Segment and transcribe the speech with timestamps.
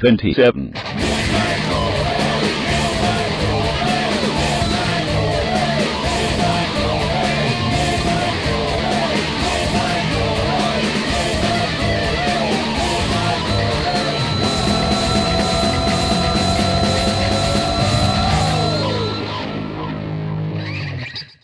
[0.00, 0.72] 27.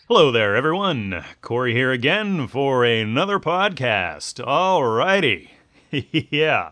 [0.07, 1.23] Hello there, everyone.
[1.41, 4.43] Corey here again for another podcast.
[4.43, 5.51] All righty.
[5.91, 6.71] yeah.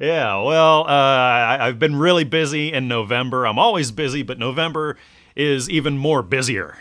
[0.00, 0.42] Yeah.
[0.42, 3.46] Well, uh, I, I've been really busy in November.
[3.46, 4.96] I'm always busy, but November
[5.36, 6.76] is even more busier.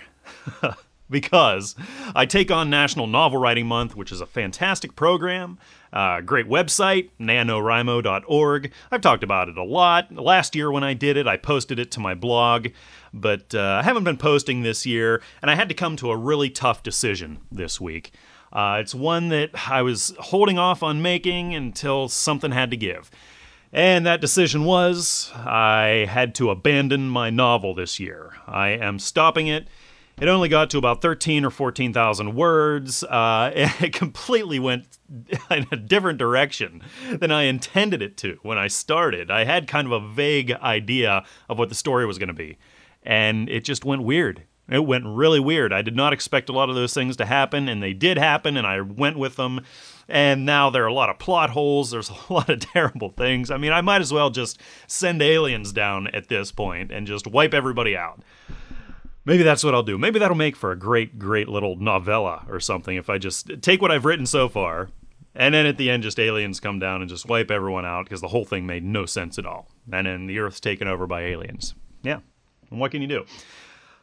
[1.10, 1.76] because
[2.16, 5.60] I take on National Novel Writing Month, which is a fantastic program,
[5.94, 8.72] uh, great website, nanowrimo.org.
[8.92, 10.12] I've talked about it a lot.
[10.12, 12.70] Last year when I did it, I posted it to my blog,
[13.14, 16.18] but uh, I haven't been posting this year, and I had to come to a
[16.18, 18.12] really tough decision this week.
[18.54, 23.12] Uh, it's one that I was holding off on making until something had to give.
[23.74, 28.36] And that decision was I had to abandon my novel this year.
[28.48, 29.68] I am stopping it
[30.20, 33.04] it only got to about 13 or 14,000 words.
[33.04, 34.98] Uh, it completely went
[35.50, 39.32] in a different direction than I intended it to when I started.
[39.32, 42.58] I had kind of a vague idea of what the story was going to be,
[43.04, 44.44] and it just went weird.
[44.70, 45.74] It went really weird.
[45.74, 48.56] I did not expect a lot of those things to happen, and they did happen,
[48.56, 49.62] and I went with them.
[50.08, 51.92] And now there are a lot of plot holes.
[51.92, 53.52] There's a lot of terrible things.
[53.52, 57.28] I mean, I might as well just send aliens down at this point and just
[57.28, 58.22] wipe everybody out.
[59.26, 59.98] Maybe that's what I'll do.
[59.98, 63.82] Maybe that'll make for a great, great little novella or something if I just take
[63.82, 64.90] what I've written so far
[65.36, 68.22] and then at the end just aliens come down and just wipe everyone out because
[68.22, 69.68] the whole thing made no sense at all.
[69.92, 71.74] And then the Earth's taken over by aliens.
[72.04, 72.20] Yeah.
[72.70, 73.26] And what can you do?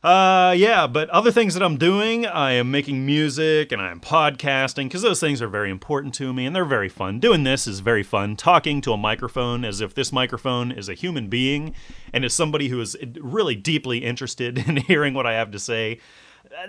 [0.03, 4.85] Uh, yeah, but other things that I'm doing, I am making music and I'm podcasting
[4.85, 7.21] because those things are very important to me and they're very fun.
[7.21, 8.35] Doing this is very fun.
[8.35, 11.75] Talking to a microphone as if this microphone is a human being
[12.15, 16.01] and is somebody who is really deeply interested in hearing what I have to say.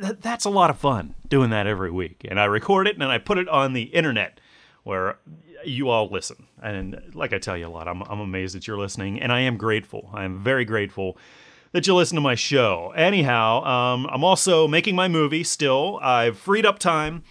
[0.02, 2.26] That's a lot of fun doing that every week.
[2.28, 4.42] And I record it and I put it on the internet
[4.84, 5.20] where
[5.64, 6.48] you all listen.
[6.62, 9.40] And like I tell you a lot, I'm, I'm amazed that you're listening and I
[9.40, 10.10] am grateful.
[10.14, 11.18] I am very grateful
[11.72, 12.94] that you listen to my show.
[12.96, 16.00] Anyhow, um, I'm also making my movie still.
[16.02, 17.24] I've freed up time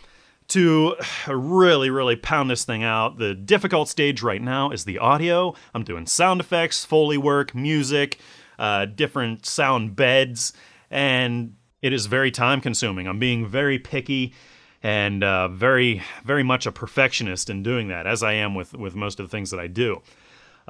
[0.49, 0.97] to
[1.29, 3.19] really, really pound this thing out.
[3.19, 5.55] The difficult stage right now is the audio.
[5.75, 8.19] I'm doing sound effects, Foley work, music,
[8.59, 10.53] uh, different sound beds,
[10.91, 13.07] and it is very time consuming.
[13.07, 14.35] I'm being very picky
[14.83, 18.95] and uh, very, very much a perfectionist in doing that, as I am with, with
[18.95, 20.03] most of the things that I do.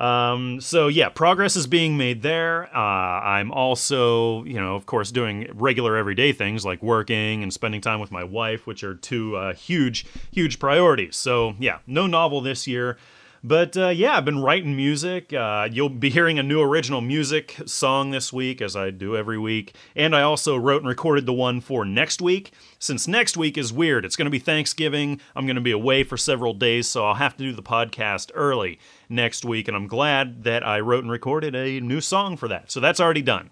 [0.00, 2.74] Um, so yeah, progress is being made there.
[2.74, 2.78] Uh,
[3.20, 8.00] I'm also, you know, of course, doing regular everyday things like working and spending time
[8.00, 11.16] with my wife, which are two uh, huge, huge priorities.
[11.16, 12.96] So yeah, no novel this year.
[13.42, 15.32] But uh, yeah, I've been writing music.
[15.32, 19.38] Uh, you'll be hearing a new original music song this week, as I do every
[19.38, 19.74] week.
[19.96, 22.52] And I also wrote and recorded the one for next week.
[22.78, 25.20] Since next week is weird, it's going to be Thanksgiving.
[25.34, 28.30] I'm going to be away for several days, so I'll have to do the podcast
[28.34, 28.78] early
[29.08, 29.68] next week.
[29.68, 32.70] And I'm glad that I wrote and recorded a new song for that.
[32.70, 33.50] So that's already done.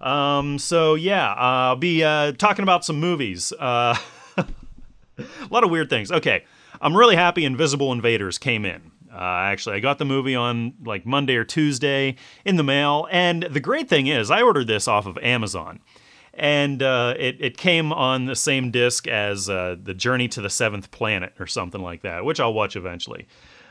[0.00, 3.52] Um, so yeah, I'll be uh, talking about some movies.
[3.52, 3.96] Uh,
[4.36, 4.44] a
[5.50, 6.12] lot of weird things.
[6.12, 6.44] Okay,
[6.80, 8.92] I'm really happy Invisible Invaders came in.
[9.18, 12.14] Uh, actually, I got the movie on like Monday or Tuesday
[12.44, 15.80] in the mail, and the great thing is, I ordered this off of Amazon,
[16.34, 20.50] and uh, it it came on the same disc as uh, the Journey to the
[20.50, 23.26] Seventh Planet or something like that, which I'll watch eventually.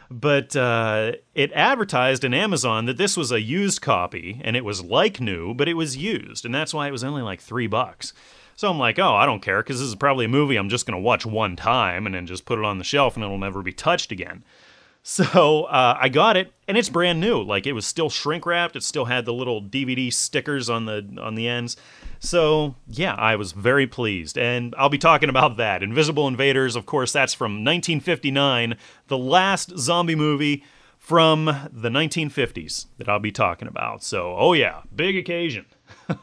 [0.10, 4.84] But uh, it advertised in Amazon that this was a used copy, and it was
[4.84, 8.14] like new, but it was used, and that's why it was only like three bucks.
[8.58, 10.88] So I'm like, oh, I don't care, because this is probably a movie I'm just
[10.88, 13.38] going to watch one time and then just put it on the shelf and it'll
[13.38, 14.44] never be touched again.
[15.10, 17.42] So uh, I got it, and it's brand new.
[17.42, 18.76] Like it was still shrink wrapped.
[18.76, 21.78] It still had the little DVD stickers on the on the ends.
[22.20, 25.82] So yeah, I was very pleased, and I'll be talking about that.
[25.82, 28.76] Invisible Invaders, of course, that's from 1959,
[29.08, 30.66] the last zombie movie
[30.98, 34.04] from the 1950s that I'll be talking about.
[34.04, 35.68] So oh yeah, big occasion.
[36.10, 36.16] uh,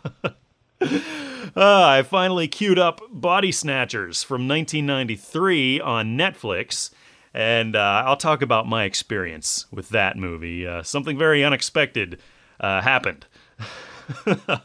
[1.57, 6.91] I finally queued up Body Snatchers from 1993 on Netflix
[7.35, 10.67] and uh, I'll talk about my experience with that movie.
[10.67, 12.21] Uh, something very unexpected
[12.61, 13.27] uh, happened.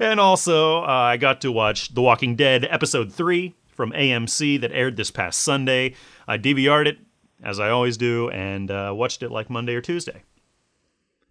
[0.00, 4.72] and also, uh, I got to watch The Walking Dead Episode 3 from AMC that
[4.72, 5.94] aired this past Sunday.
[6.26, 6.98] I DVR'd it,
[7.42, 10.22] as I always do, and uh, watched it like Monday or Tuesday.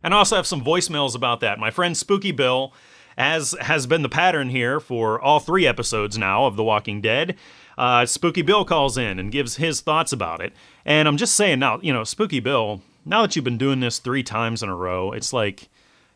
[0.03, 1.57] And I also have some voicemails about that.
[1.57, 2.71] My friend Spooky Bill,
[3.17, 7.35] as has been the pattern here for all three episodes now of The Walking Dead,
[7.77, 10.53] uh, Spooky Bill calls in and gives his thoughts about it.
[10.85, 13.99] And I'm just saying now, you know, Spooky Bill, now that you've been doing this
[13.99, 15.69] three times in a row, it's like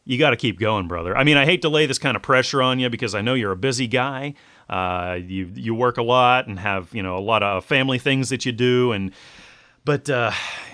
[0.06, 1.16] you got to keep going, brother.
[1.16, 3.34] I mean, I hate to lay this kind of pressure on you because I know
[3.34, 4.34] you're a busy guy.
[4.70, 8.30] Uh, you you work a lot and have you know a lot of family things
[8.30, 9.12] that you do, and
[9.86, 10.32] but uh,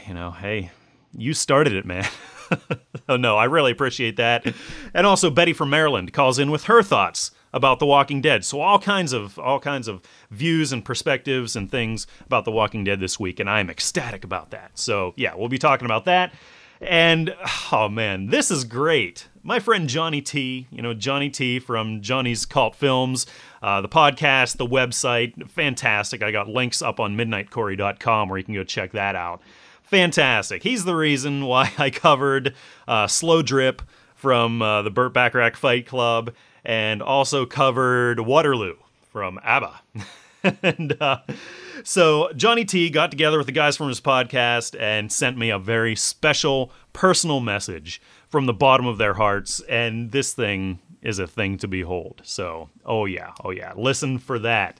[0.07, 0.71] you know, hey,
[1.17, 2.07] you started it, man.
[3.09, 4.45] oh no, I really appreciate that.
[4.93, 8.43] And also Betty from Maryland calls in with her thoughts about The Walking Dead.
[8.43, 12.83] So all kinds of all kinds of views and perspectives and things about The Walking
[12.83, 14.77] Dead this week, and I'm ecstatic about that.
[14.77, 16.33] So yeah, we'll be talking about that.
[16.81, 17.33] And
[17.71, 19.27] oh man, this is great.
[19.41, 23.25] My friend Johnny T, you know, Johnny T from Johnny's Cult Films,
[23.61, 26.21] uh, the podcast, the website, fantastic.
[26.21, 29.41] I got links up on midnightcorey.com where you can go check that out.
[29.87, 30.63] Fantastic.
[30.63, 32.55] He's the reason why I covered
[32.87, 33.81] uh, Slow Drip
[34.15, 36.33] from uh, the Burt Bacharach Fight Club
[36.63, 38.75] and also covered Waterloo
[39.11, 39.81] from ABBA.
[40.63, 41.19] and uh,
[41.83, 45.59] so Johnny T got together with the guys from his podcast and sent me a
[45.59, 49.61] very special personal message from the bottom of their hearts.
[49.69, 52.21] And this thing is a thing to behold.
[52.23, 54.79] So, oh yeah, oh yeah, listen for that.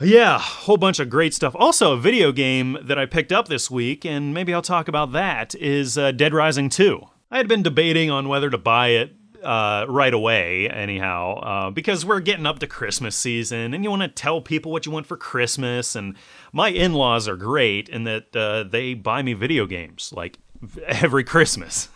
[0.00, 1.56] Yeah, whole bunch of great stuff.
[1.58, 5.10] Also, a video game that I picked up this week, and maybe I'll talk about
[5.12, 7.00] that, is uh, Dead Rising 2.
[7.32, 12.06] I had been debating on whether to buy it uh, right away, anyhow, uh, because
[12.06, 15.06] we're getting up to Christmas season and you want to tell people what you want
[15.06, 15.96] for Christmas.
[15.96, 16.16] And
[16.52, 20.38] my in laws are great in that uh, they buy me video games like
[20.86, 21.88] every Christmas.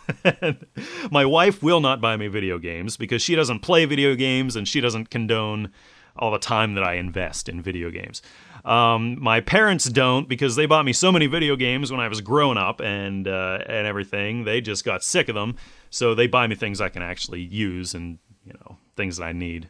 [1.11, 4.67] my wife will not buy me video games because she doesn't play video games and
[4.67, 5.71] she doesn't condone
[6.15, 8.21] all the time that I invest in video games.
[8.65, 12.21] Um, my parents don't because they bought me so many video games when I was
[12.21, 14.45] growing up and uh, and everything.
[14.45, 15.57] They just got sick of them,
[15.89, 19.33] so they buy me things I can actually use and you know things that I
[19.33, 19.69] need.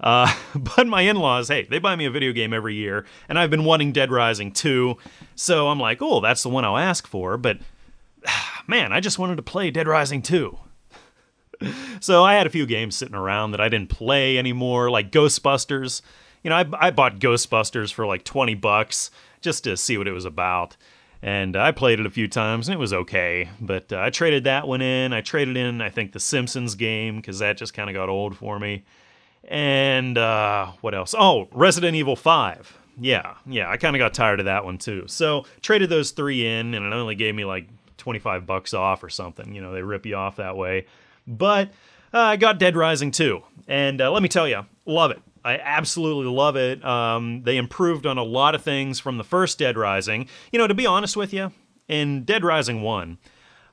[0.00, 3.50] Uh, but my in-laws, hey, they buy me a video game every year, and I've
[3.50, 4.96] been wanting Dead Rising 2,
[5.34, 7.36] so I'm like, oh, that's the one I'll ask for.
[7.36, 7.58] But
[8.66, 10.56] man, I just wanted to play Dead Rising 2.
[12.00, 16.02] so I had a few games sitting around that I didn't play anymore, like Ghostbusters
[16.42, 19.10] you know, I, I bought Ghostbusters for like 20 bucks
[19.40, 20.76] just to see what it was about.
[21.20, 23.48] And I played it a few times and it was okay.
[23.60, 25.12] But uh, I traded that one in.
[25.12, 28.36] I traded in, I think, the Simpsons game because that just kind of got old
[28.36, 28.84] for me.
[29.44, 31.14] And uh, what else?
[31.18, 32.78] Oh, Resident Evil 5.
[33.00, 35.04] Yeah, yeah, I kind of got tired of that one too.
[35.06, 39.08] So traded those three in and it only gave me like 25 bucks off or
[39.08, 39.54] something.
[39.54, 40.86] You know, they rip you off that way.
[41.28, 41.68] But
[42.12, 43.42] uh, I got Dead Rising 2.
[43.68, 45.20] And uh, let me tell you, love it.
[45.44, 46.84] I absolutely love it.
[46.84, 50.28] Um, they improved on a lot of things from the first Dead Rising.
[50.50, 51.52] You know, to be honest with you,
[51.86, 53.18] in Dead Rising 1,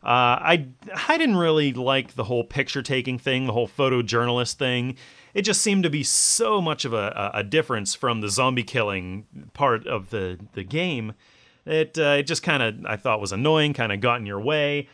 [0.04, 0.68] uh, I,
[1.08, 4.98] I didn't really like the whole picture taking thing, the whole photojournalist thing.
[5.34, 9.26] It just seemed to be so much of a, a difference from the zombie killing
[9.54, 11.14] part of the, the game.
[11.66, 14.40] It, uh, it just kind of, I thought was annoying, kind of got in your
[14.40, 14.88] way.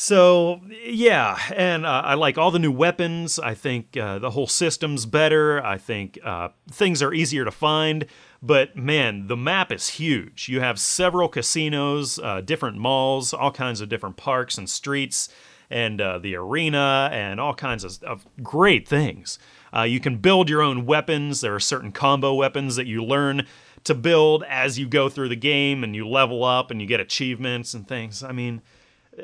[0.00, 3.40] So yeah, and uh, I like all the new weapons.
[3.40, 5.60] I think uh, the whole system's better.
[5.60, 8.06] I think uh, things are easier to find.
[8.40, 10.48] But man, the map is huge.
[10.48, 15.30] You have several casinos, uh, different malls, all kinds of different parks and streets,
[15.68, 19.40] and uh, the arena, and all kinds of, of great things.
[19.76, 21.40] Uh, you can build your own weapons.
[21.40, 23.48] There are certain combo weapons that you learn
[23.82, 27.00] to build as you go through the game, and you level up, and you get
[27.00, 28.22] achievements and things.
[28.22, 28.62] I mean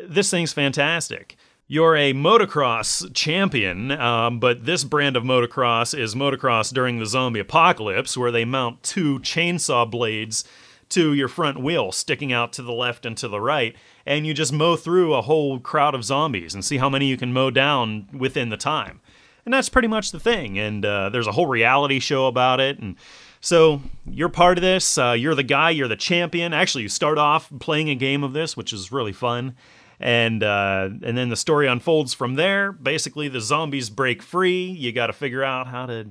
[0.08, 1.36] this thing's fantastic.
[1.66, 7.40] You're a motocross champion, um, but this brand of motocross is motocross during the zombie
[7.40, 10.44] apocalypse, where they mount two chainsaw blades
[10.90, 13.74] to your front wheel, sticking out to the left and to the right,
[14.04, 17.16] and you just mow through a whole crowd of zombies and see how many you
[17.16, 19.00] can mow down within the time.
[19.46, 20.58] And that's pretty much the thing.
[20.58, 22.96] And uh, there's a whole reality show about it, and
[23.40, 24.98] so you're part of this.
[24.98, 25.70] Uh, you're the guy.
[25.70, 26.52] You're the champion.
[26.52, 29.54] Actually, you start off playing a game of this, which is really fun
[30.00, 32.72] and uh, and then the story unfolds from there.
[32.72, 34.64] Basically, the zombies break free.
[34.64, 36.06] You got to figure out how to.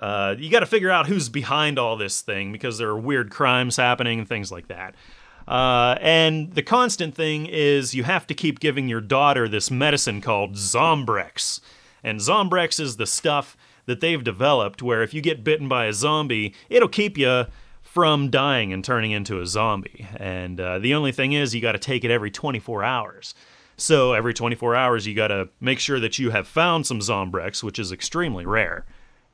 [0.00, 3.30] Uh, you got to figure out who's behind all this thing because there are weird
[3.30, 4.94] crimes happening and things like that.
[5.46, 10.20] Uh, and the constant thing is you have to keep giving your daughter this medicine
[10.20, 11.60] called Zombrex.
[12.02, 13.56] And Zombrex is the stuff
[13.86, 17.46] that they've developed where if you get bitten by a zombie, it'll keep you
[17.94, 20.04] from dying and turning into a zombie.
[20.16, 23.36] And uh, the only thing is, you got to take it every 24 hours.
[23.76, 27.62] So every 24 hours, you got to make sure that you have found some Zombrex,
[27.62, 28.84] which is extremely rare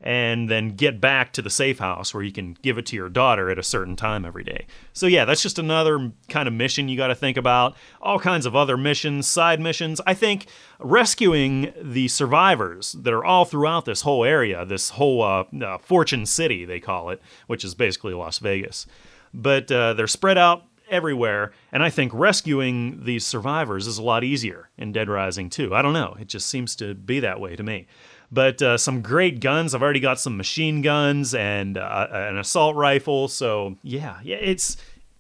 [0.01, 3.11] and then get back to the safe house where you can give it to your
[3.11, 4.67] daughter at a certain time every day.
[4.93, 7.77] So, yeah, that's just another kind of mission you got to think about.
[8.01, 10.01] All kinds of other missions, side missions.
[10.07, 10.47] I think
[10.79, 16.25] rescuing the survivors that are all throughout this whole area, this whole uh, uh, Fortune
[16.25, 18.87] City, they call it, which is basically Las Vegas.
[19.35, 21.53] But uh, they're spread out everywhere.
[21.73, 25.75] And I think rescuing these survivors is a lot easier in Dead Rising 2.
[25.75, 26.17] I don't know.
[26.21, 27.87] It just seems to be that way to me.
[28.33, 29.75] But uh, some great guns.
[29.75, 33.27] I've already got some machine guns and uh, an assault rifle.
[33.29, 34.77] So yeah, yeah, it's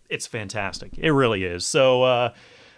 [0.08, 0.92] it's fantastic.
[0.98, 1.66] It really is.
[1.66, 2.34] So uh,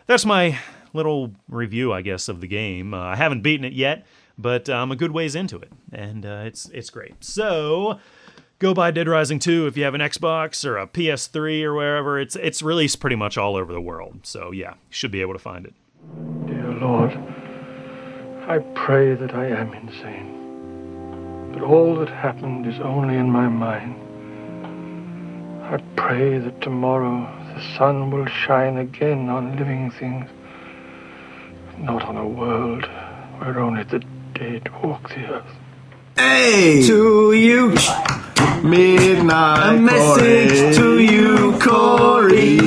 [0.07, 0.59] that's my
[0.93, 2.95] little review, I guess, of the game.
[2.95, 4.07] Uh, I haven't beaten it yet,
[4.39, 7.25] but I'm a good ways into it, and uh, it's it's great.
[7.25, 7.99] So
[8.59, 12.19] go buy Dead Rising 2 if you have an Xbox or a PS3 or wherever.
[12.19, 14.21] It's it's released pretty much all over the world.
[14.23, 15.75] So yeah, you should be able to find it.
[16.47, 17.12] Dear Lord,
[18.49, 21.51] I pray that I am insane.
[21.53, 23.95] But all that happened is only in my mind.
[25.63, 30.29] I pray that tomorrow the sun will shine again on living things,
[31.79, 32.85] not on a world
[33.39, 34.01] where only the
[34.35, 35.47] dead walk the earth.
[36.17, 36.85] Hey!
[36.89, 37.77] To you,
[38.63, 42.59] Midnight a message to you, Corey.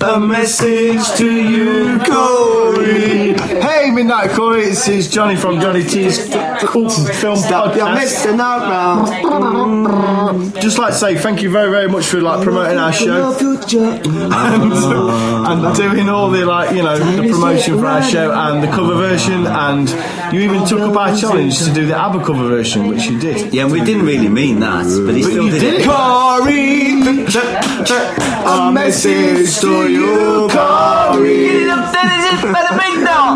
[0.00, 3.34] A message to you, Corey.
[3.60, 6.28] Hey, Midnight Corey, it's, it's Johnny from Johnny T's
[6.60, 7.94] Cult Film Stop your Podcast.
[7.94, 9.06] messing around.
[10.60, 14.72] Just like to say thank you very, very much for like promoting our show and,
[15.64, 18.94] and doing all the like you know the promotion for our show and the cover
[18.94, 19.88] version and
[20.34, 23.52] you even took up our challenge to do the ABBA cover version, which you did.
[23.54, 25.80] Yeah, we didn't really mean that, but he still you did, did.
[25.80, 25.86] it.
[25.86, 27.02] Corey,
[28.46, 31.66] a message to you, Corey.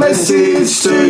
[0.01, 1.10] Message to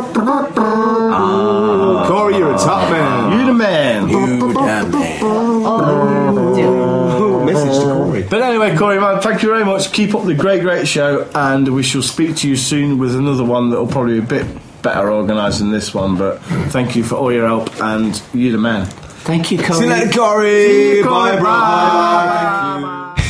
[0.00, 2.08] Corey.
[2.08, 3.38] Corey, you're a top man.
[3.38, 4.08] You the man.
[4.08, 5.20] You damn man.
[5.22, 8.22] Oh, oh, oh, message to Corey.
[8.22, 9.92] But anyway, Corey, man, thank you very much.
[9.92, 13.44] Keep up the great, great show, and we shall speak to you soon with another
[13.44, 14.46] one that will probably be a bit
[14.82, 16.16] better organised than this one.
[16.16, 18.86] But thank you for all your help, and you the man.
[18.86, 19.72] Thank you, Corey.
[19.74, 21.02] See you later, Corey.
[21.02, 23.14] Bye, bye.
[23.16, 23.21] Oh,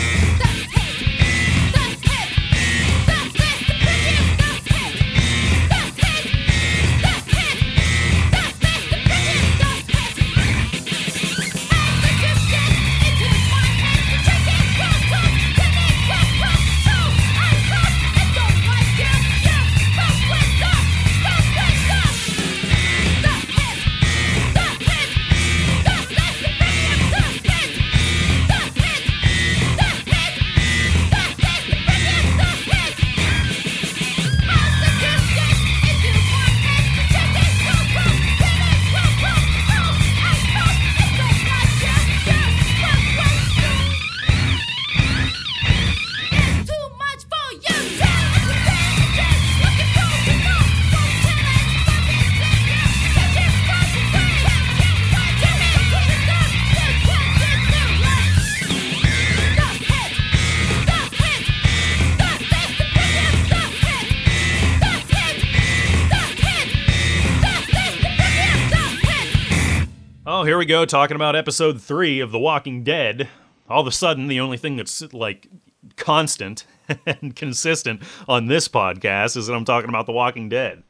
[70.53, 73.27] here we go, talking about episode three of The Walking Dead.
[73.71, 75.49] All of a sudden, the only thing that's like
[75.97, 76.67] constant
[77.07, 80.83] and consistent on this podcast is that I'm talking about The Walking Dead.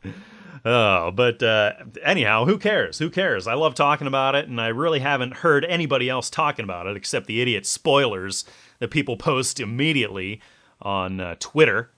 [0.64, 2.99] Oh, but uh, anyhow, who cares?
[2.99, 3.47] Who cares?
[3.47, 6.97] I love talking about it, and I really haven't heard anybody else talking about it
[6.97, 8.45] except the idiot spoilers
[8.81, 10.40] that people post immediately
[10.81, 11.92] on uh, Twitter.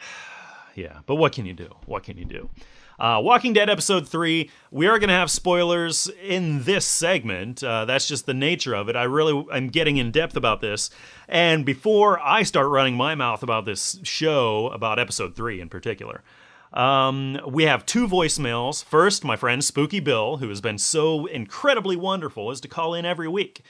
[0.74, 1.68] yeah, but what can you do?
[1.84, 2.48] What can you do?
[2.98, 4.50] Uh, Walking Dead episode three.
[4.70, 7.62] We are going to have spoilers in this segment.
[7.62, 8.94] Uh, that's just the nature of it.
[8.94, 10.90] I really am getting in depth about this.
[11.28, 16.22] And before I start running my mouth about this show, about episode three in particular,
[16.72, 18.84] um, we have two voicemails.
[18.84, 23.04] First, my friend Spooky Bill, who has been so incredibly wonderful, is to call in
[23.04, 23.62] every week.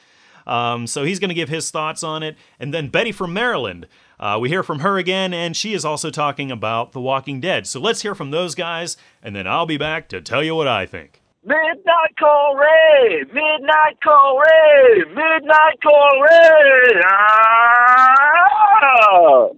[0.46, 2.36] Um, so he's going to give his thoughts on it.
[2.58, 3.86] And then Betty from Maryland.
[4.18, 7.66] Uh, we hear from her again, and she is also talking about The Walking Dead.
[7.66, 10.68] So let's hear from those guys, and then I'll be back to tell you what
[10.68, 11.20] I think.
[11.44, 13.24] Midnight Corey!
[13.26, 15.04] Midnight Corey!
[15.08, 17.02] Midnight Corey!
[17.06, 19.48] Ah!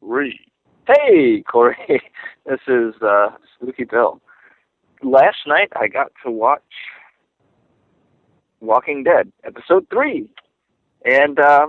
[0.00, 0.38] Re.
[0.86, 2.02] Hey, Corey.
[2.46, 4.22] This is uh, Spooky Bill.
[5.02, 6.62] Last night I got to watch
[8.60, 10.30] Walking Dead, episode three.
[11.04, 11.68] And uh,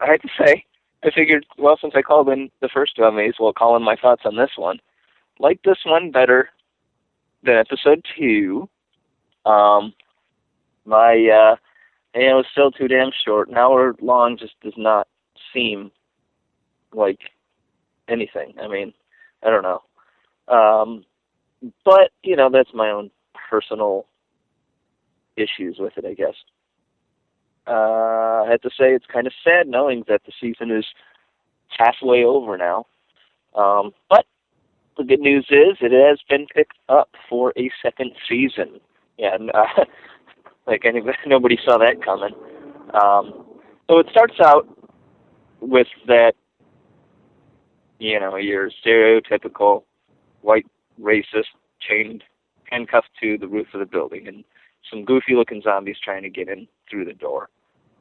[0.00, 0.64] I had to say,
[1.04, 3.76] I figured, well, since I called in the first two, I may as well call
[3.76, 4.78] in my thoughts on this one.
[5.38, 6.48] Like this one better
[7.42, 8.68] than episode two.
[9.44, 9.92] Um,
[10.84, 11.56] my uh,
[12.14, 13.48] and it was still too damn short.
[13.48, 15.06] An hour long just does not
[15.52, 15.90] seem
[16.92, 17.18] like
[18.08, 18.54] anything.
[18.60, 18.94] I mean,
[19.42, 19.82] I don't know.
[20.48, 21.04] Um,
[21.84, 23.10] but you know, that's my own
[23.50, 24.06] personal
[25.36, 26.34] issues with it, I guess.
[27.66, 30.84] uh, I have to say it's kind of sad knowing that the season is
[31.68, 32.86] halfway over now.
[33.54, 34.26] Um, but
[34.96, 38.80] the good news is it has been picked up for a second season.
[39.18, 39.84] Yeah, and, uh,
[40.66, 42.34] like anybody, nobody saw that coming.
[42.94, 43.44] Um,
[43.88, 44.68] so it starts out
[45.60, 46.34] with that,
[47.98, 49.84] you know, your stereotypical
[50.42, 50.66] white
[51.00, 52.22] racist chained,
[52.70, 54.44] handcuffed to the roof of the building, and
[54.90, 57.48] some goofy looking zombies trying to get in through the door.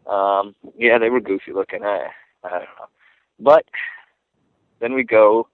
[0.07, 1.83] Um, yeah, they were goofy looking.
[1.83, 2.07] I,
[2.43, 2.87] I don't know.
[3.39, 3.65] But
[4.79, 5.47] then we go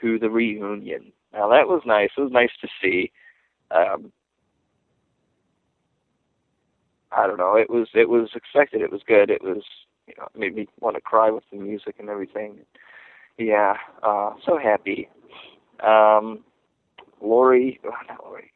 [0.00, 1.12] to the reunion.
[1.32, 2.10] Now that was nice.
[2.16, 3.12] It was nice to see.
[3.70, 4.12] Um,
[7.12, 7.56] I don't know.
[7.56, 8.80] It was it was expected.
[8.82, 9.30] It was good.
[9.30, 9.62] It was
[10.06, 12.58] you know made me want to cry with the music and everything.
[13.38, 15.08] Yeah, uh, so happy.
[15.84, 16.44] Um,
[17.20, 18.52] Lori, oh, not Lori.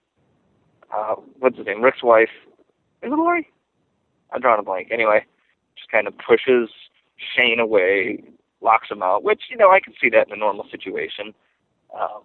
[0.94, 1.82] Uh, what's his name?
[1.82, 2.30] Rick's wife.
[3.02, 3.48] Is it Lori?
[4.32, 4.88] I'm drawing a blank.
[4.90, 5.24] Anyway,
[5.76, 6.70] just kind of pushes
[7.36, 8.22] Shane away,
[8.60, 9.22] locks him out.
[9.22, 11.34] Which you know I can see that in a normal situation.
[11.98, 12.22] Um,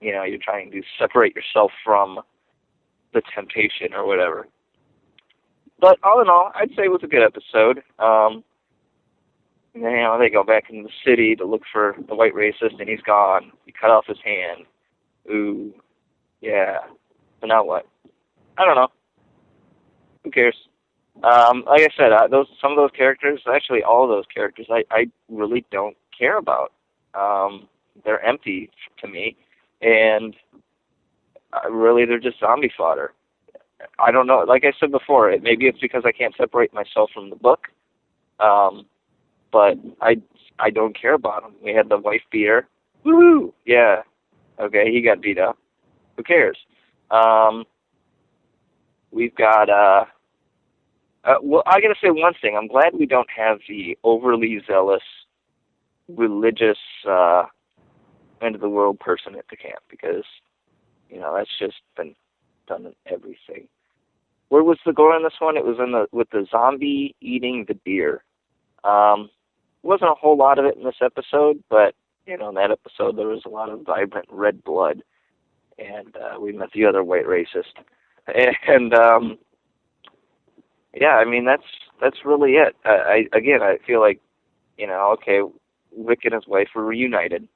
[0.00, 2.20] you know, you're trying to separate yourself from
[3.14, 4.46] the temptation or whatever.
[5.80, 7.82] But all in all, I'd say it was a good episode.
[7.98, 8.44] Um,
[9.74, 12.88] you know, they go back into the city to look for the white racist, and
[12.88, 13.52] he's gone.
[13.66, 14.64] He cut off his hand.
[15.30, 15.74] Ooh,
[16.40, 16.78] yeah.
[17.40, 17.86] So now what?
[18.58, 18.88] I don't know.
[20.24, 20.56] Who cares?
[21.22, 24.84] Um, like I said, uh, those some of those characters, actually all those characters, I
[24.90, 26.72] I really don't care about.
[27.14, 27.68] Um,
[28.04, 28.70] they're empty
[29.00, 29.36] to me,
[29.80, 30.34] and
[31.52, 33.12] uh, really they're just zombie fodder.
[33.98, 34.44] I don't know.
[34.46, 37.66] Like I said before, it, maybe it's because I can't separate myself from the book.
[38.40, 38.86] Um,
[39.52, 40.20] but I
[40.58, 41.52] I don't care about him.
[41.62, 42.68] We had the wife beater.
[43.04, 43.54] Woo!
[43.64, 44.02] Yeah.
[44.58, 45.58] Okay, he got beat up.
[46.16, 46.58] Who cares?
[47.10, 47.64] Um,
[49.10, 50.04] we've got uh,
[51.24, 52.56] uh well I gotta say one thing.
[52.56, 55.02] I'm glad we don't have the overly zealous
[56.08, 57.44] religious uh
[58.42, 60.24] end of the world person at the camp because
[61.08, 62.14] you know that's just been
[62.66, 63.68] done in everything.
[64.48, 65.56] Where was the gore in this one?
[65.56, 68.22] It was in the with the zombie eating the deer.
[68.84, 69.30] Um,
[69.82, 71.94] wasn't a whole lot of it in this episode, but
[72.26, 75.02] you know in that episode there was a lot of vibrant red blood,
[75.78, 77.74] and uh, we met the other white racist,
[78.68, 79.38] and um,
[80.94, 81.62] yeah, I mean that's
[82.00, 82.76] that's really it.
[82.84, 84.20] I, I again I feel like
[84.78, 85.40] you know okay,
[85.96, 87.48] Rick and his wife were reunited,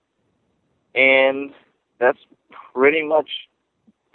[0.94, 1.50] and
[1.98, 2.18] that's
[2.72, 3.28] pretty much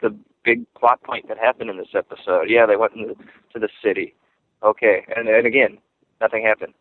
[0.01, 2.49] the big plot point that happened in this episode.
[2.49, 3.15] Yeah, they went into,
[3.53, 4.15] to the city.
[4.63, 5.77] Okay, and and again,
[6.21, 6.73] nothing happened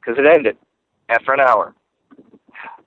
[0.00, 0.56] because it ended
[1.08, 1.74] after an hour.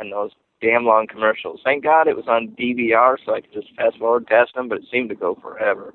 [0.00, 1.60] And those damn long commercials.
[1.64, 4.68] Thank God it was on DVR, so I could just fast forward past them.
[4.68, 5.92] But it seemed to go forever.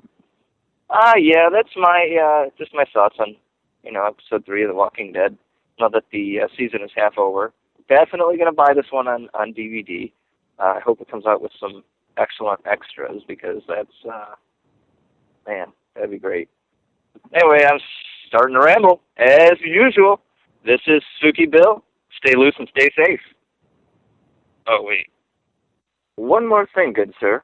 [0.90, 3.34] Ah, uh, yeah, that's my uh, just my thoughts on
[3.82, 5.36] you know episode three of The Walking Dead.
[5.80, 7.52] Now that the uh, season is half over,
[7.88, 10.12] definitely to buy this one on on DVD.
[10.58, 11.82] Uh, I hope it comes out with some
[12.16, 14.34] excellent extras because that's uh
[15.46, 16.48] man, that'd be great.
[17.34, 17.80] Anyway, I'm
[18.26, 20.20] starting to ramble as usual.
[20.64, 21.82] This is Spooky Bill.
[22.16, 23.20] Stay loose and stay safe.
[24.68, 25.06] Oh wait.
[26.16, 27.42] One more thing, good sir.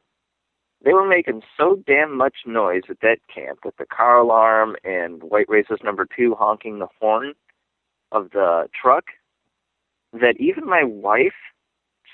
[0.85, 5.23] They were making so damn much noise at that camp with the car alarm and
[5.23, 7.33] white racist number two honking the horn
[8.13, 9.05] of the truck
[10.13, 11.35] that even my wife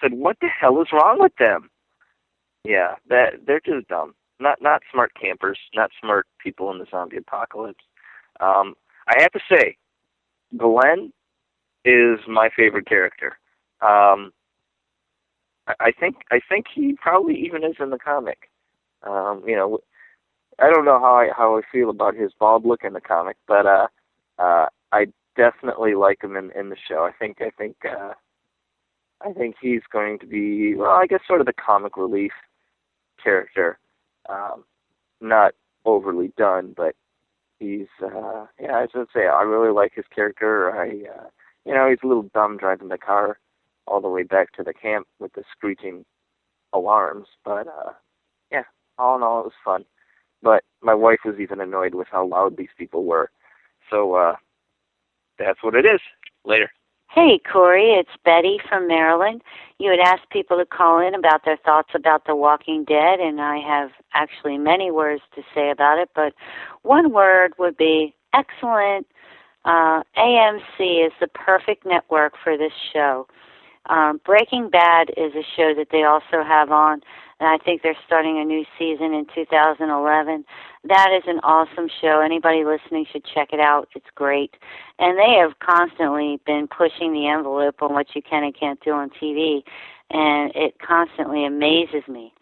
[0.01, 1.71] said, "What the hell is wrong with them?"
[2.65, 4.15] Yeah, that they're just dumb.
[4.39, 7.85] Not not smart campers, not smart people in the zombie apocalypse.
[8.39, 8.77] Um,
[9.09, 9.77] I have to say,
[10.57, 11.13] Glenn
[11.85, 13.39] is my favorite character.
[13.81, 14.33] Um,
[15.81, 18.51] I, think I think he probably even is in the comic.
[19.03, 19.79] Um, you know,
[20.59, 23.37] I don't know how I how I feel about his bald look in the comic,
[23.49, 23.87] but uh,
[24.39, 25.07] uh, I
[25.37, 27.05] definitely like him in in the show.
[27.05, 28.13] I think I think uh,
[29.23, 32.33] I think he's going to be well, I guess sort of the comic relief
[33.23, 33.79] character.
[34.29, 34.65] Um,
[35.21, 35.55] not
[35.85, 36.95] overly done, but
[37.59, 40.71] he's uh yeah, I should say I really like his character.
[40.71, 41.29] I uh
[41.65, 43.39] you know, he's a little dumb driving the car
[43.87, 46.05] all the way back to the camp with the screeching
[46.73, 47.93] alarms, but uh
[48.51, 48.65] yeah,
[48.99, 49.85] all in all it was fun.
[50.43, 53.31] But my wife was even annoyed with how loud these people were.
[53.91, 54.37] So uh
[55.39, 56.01] that's what it is.
[56.45, 56.71] Later.
[57.13, 59.43] Hey, Corey, it's Betty from Maryland.
[59.79, 63.41] You had asked people to call in about their thoughts about The Walking Dead, and
[63.41, 66.35] I have actually many words to say about it, but
[66.83, 69.09] one word would be excellent.
[69.65, 73.27] Uh, AMC is the perfect network for this show.
[73.87, 77.01] Um, Breaking Bad is a show that they also have on,
[77.41, 80.45] and I think they're starting a new season in 2011.
[80.85, 82.21] That is an awesome show.
[82.21, 83.89] Anybody listening should check it out.
[83.95, 84.57] It's great.
[84.99, 88.93] And they have constantly been pushing the envelope on what you can and can't do
[88.93, 89.63] on TV,
[90.11, 92.33] and it constantly amazes me.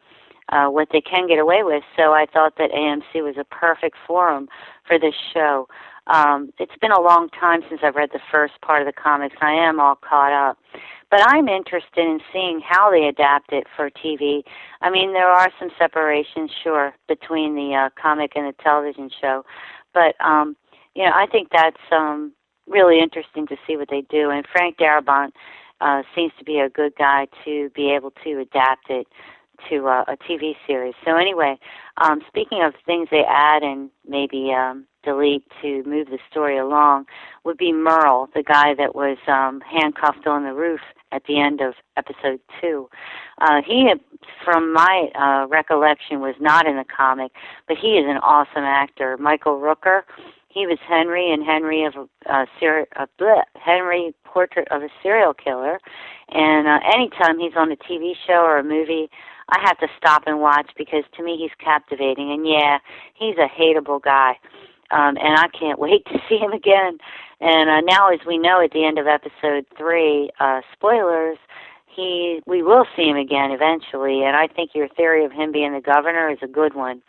[0.51, 1.83] Uh, what they can get away with.
[1.95, 4.49] So I thought that AMC was a perfect forum
[4.87, 5.69] for this show.
[6.09, 9.37] Um, it's been a long time since I've read the first part of the comics.
[9.41, 10.59] I am all caught up.
[11.11, 14.43] But I'm interested in seeing how they adapt it for TV.
[14.83, 19.45] I mean, there are some separations, sure, between the uh, comic and the television show.
[19.95, 20.57] But, um,
[20.95, 22.33] you know, I think that's um,
[22.67, 24.31] really interesting to see what they do.
[24.31, 25.33] And Frank Darabont
[25.81, 29.07] uh, seems to be a good guy to be able to adapt it
[29.69, 30.95] to uh, a TV series.
[31.05, 31.59] So anyway,
[31.99, 37.07] um, speaking of things they add and maybe um, delete to move the story along,
[37.45, 40.81] would be Merle, the guy that was um, handcuffed on the roof
[41.13, 42.89] at the end of episode two.
[43.41, 43.91] Uh, he,
[44.45, 47.33] from my uh, recollection, was not in the comic,
[47.67, 49.17] but he is an awesome actor.
[49.19, 50.03] Michael Rooker.
[50.51, 54.89] He was Henry and Henry of a uh, ser- uh, bleh, Henry Portrait of a
[55.03, 55.79] Serial Killer,
[56.31, 59.11] and uh, anytime he's on a TV show or a movie,
[59.49, 62.33] I have to stop and watch because to me he's captivating.
[62.33, 62.79] And yeah,
[63.15, 64.39] he's a hateable guy.
[64.91, 66.99] Um, and I can't wait to see him again.
[67.41, 71.39] And uh, now, as we know, at the end of episode three, uh, spoilers,
[71.87, 74.25] he we will see him again eventually.
[74.25, 77.03] And I think your theory of him being the governor is a good one,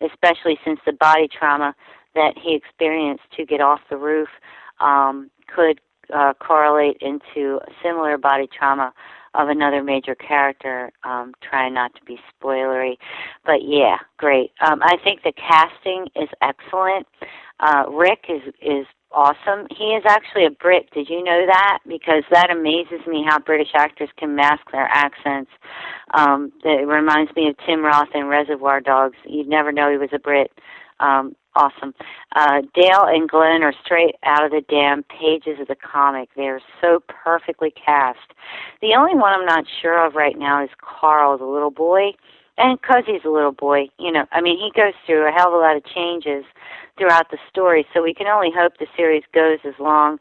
[0.00, 1.74] especially since the body trauma
[2.14, 4.28] that he experienced to get off the roof
[4.80, 5.80] um, could
[6.12, 8.92] uh, correlate into similar body trauma
[9.34, 10.92] of another major character.
[11.04, 12.96] Um, trying not to be spoilery,
[13.44, 14.52] but yeah, great.
[14.60, 17.06] Um, I think the casting is excellent.
[17.60, 19.66] Uh, Rick is is awesome.
[19.70, 20.90] He is actually a Brit.
[20.92, 21.78] Did you know that?
[21.86, 25.50] Because that amazes me how British actors can mask their accents.
[26.14, 29.16] Um, it reminds me of Tim Roth in Reservoir Dogs.
[29.26, 30.50] You'd never know he was a Brit.
[31.00, 31.94] Um, awesome.
[32.34, 36.28] Uh, Dale and Glenn are straight out of the damn pages of the comic.
[36.36, 38.32] They are so perfectly cast.
[38.80, 42.12] The only one I'm not sure of right now is Carl, the little boy.
[42.58, 45.48] And because he's a little boy, you know, I mean, he goes through a hell
[45.48, 46.44] of a lot of changes
[46.98, 50.18] throughout the story, so we can only hope the series goes as long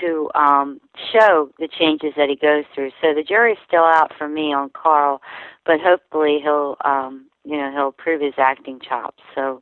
[0.00, 0.80] to um,
[1.12, 2.90] show the changes that he goes through.
[3.02, 5.20] So the jury's still out for me on Carl,
[5.66, 9.22] but hopefully he'll, um, you know, he'll prove his acting chops.
[9.34, 9.60] So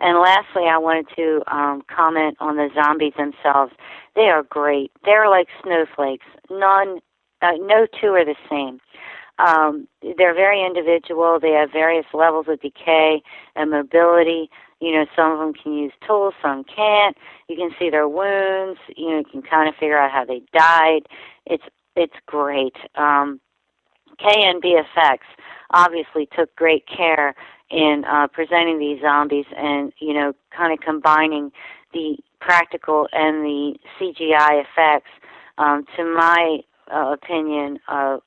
[0.00, 3.72] and lastly, I wanted to um, comment on the zombies themselves.
[4.16, 4.90] They are great.
[5.04, 6.26] They're like snowflakes.
[6.50, 7.00] None,
[7.42, 8.80] uh, no two are the same.
[9.38, 11.38] Um, they're very individual.
[11.40, 13.22] They have various levels of decay
[13.56, 14.50] and mobility.
[14.80, 17.16] You know, some of them can use tools, some can't.
[17.48, 18.80] You can see their wounds.
[18.96, 21.02] You know, you can kind of figure out how they died.
[21.46, 21.64] It's
[21.96, 22.76] it's great.
[22.94, 23.40] Um,
[24.18, 25.26] KNB Effects
[25.72, 27.34] obviously took great care
[27.70, 31.52] in uh, presenting these zombies and you know kind of combining
[31.92, 35.10] the practical and the CGI effects
[35.58, 36.60] um, to my
[36.92, 38.18] uh, opinion a,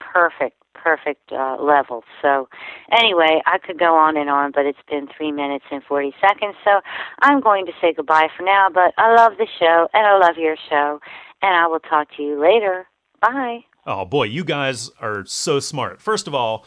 [0.00, 2.02] perfect perfect uh, level.
[2.22, 2.48] So
[2.90, 6.54] anyway, I could go on and on, but it's been three minutes and 40 seconds.
[6.64, 6.80] So
[7.20, 10.38] I'm going to say goodbye for now, but I love the show and I love
[10.38, 11.00] your show
[11.42, 12.86] and I will talk to you later.
[13.20, 13.60] Bye.
[13.86, 16.00] Oh boy, you guys are so smart.
[16.00, 16.64] First of all,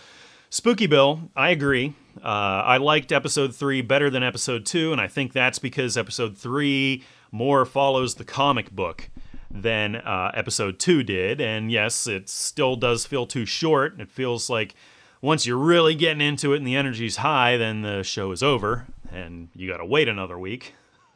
[0.49, 1.95] Spooky Bill, I agree.
[2.21, 2.27] Uh,
[2.65, 7.03] I liked episode three better than episode two, and I think that's because episode three
[7.31, 9.09] more follows the comic book
[9.49, 11.39] than uh, episode two did.
[11.39, 13.99] And yes, it still does feel too short.
[13.99, 14.75] It feels like
[15.21, 18.87] once you're really getting into it and the energy's high, then the show is over,
[19.11, 20.73] and you got to wait another week.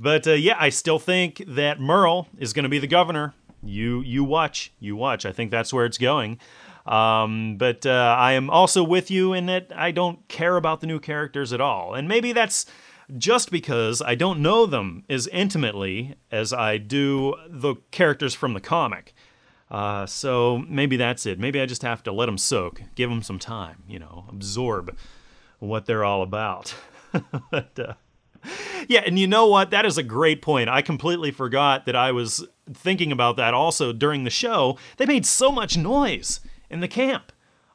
[0.00, 3.34] but uh, yeah, I still think that Merle is going to be the governor.
[3.62, 5.26] You you watch, you watch.
[5.26, 6.38] I think that's where it's going.
[6.88, 10.86] Um, but uh, I am also with you in that I don't care about the
[10.86, 11.92] new characters at all.
[11.92, 12.64] And maybe that's
[13.18, 18.60] just because I don't know them as intimately as I do the characters from the
[18.60, 19.14] comic.
[19.70, 21.38] Uh, so maybe that's it.
[21.38, 24.96] Maybe I just have to let them soak, give them some time, you know, absorb
[25.58, 26.74] what they're all about.
[27.50, 27.94] but, uh,
[28.88, 29.70] yeah, and you know what?
[29.70, 30.70] That is a great point.
[30.70, 34.78] I completely forgot that I was thinking about that also during the show.
[34.96, 37.32] They made so much noise in the camp.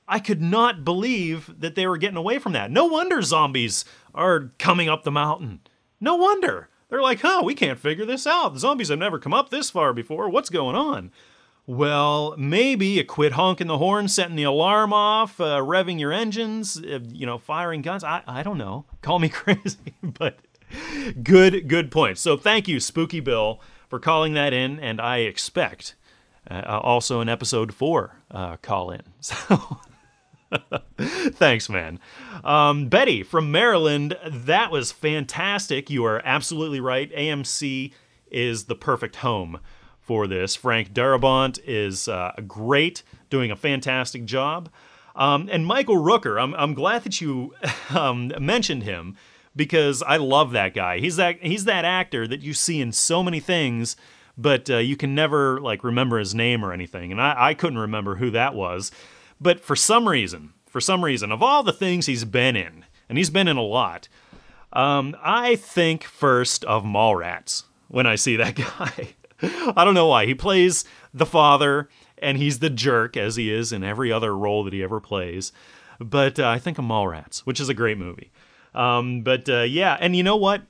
[0.07, 2.71] I could not believe that they were getting away from that.
[2.71, 5.61] No wonder zombies are coming up the mountain.
[5.99, 6.69] No wonder.
[6.89, 8.53] They're like, huh, we can't figure this out.
[8.53, 10.29] The zombies have never come up this far before.
[10.29, 11.11] What's going on?
[11.65, 16.77] Well, maybe you quit honking the horn, setting the alarm off, uh, revving your engines,
[16.77, 18.03] uh, you know, firing guns.
[18.03, 18.85] I, I don't know.
[19.01, 20.39] Call me crazy, but
[21.23, 22.17] good, good point.
[22.17, 25.95] So thank you, Spooky Bill, for calling that in, and I expect
[26.49, 29.01] uh, also in episode four uh, call in.
[29.21, 29.79] So
[30.97, 31.99] Thanks, man.
[32.43, 35.89] Um, Betty from Maryland, that was fantastic.
[35.89, 37.11] You are absolutely right.
[37.11, 37.91] AMC
[38.29, 39.59] is the perfect home
[39.99, 40.55] for this.
[40.55, 44.69] Frank Darabont is uh, great, doing a fantastic job.
[45.15, 47.53] Um, and Michael Rooker, I'm, I'm glad that you
[47.89, 49.15] um, mentioned him
[49.55, 50.99] because I love that guy.
[50.99, 53.95] He's that he's that actor that you see in so many things,
[54.37, 57.11] but uh, you can never like remember his name or anything.
[57.11, 58.91] And I, I couldn't remember who that was.
[59.39, 63.17] But for some reason, for some reason, of all the things he's been in, and
[63.17, 64.07] he's been in a lot,
[64.71, 69.15] um, I think first of Mallrats when I see that guy.
[69.75, 70.25] I don't know why.
[70.25, 74.63] He plays the father, and he's the jerk, as he is in every other role
[74.63, 75.51] that he ever plays.
[75.99, 78.31] But uh, I think of Mallrats, which is a great movie.
[78.73, 80.63] Um, but uh, yeah, and you know what?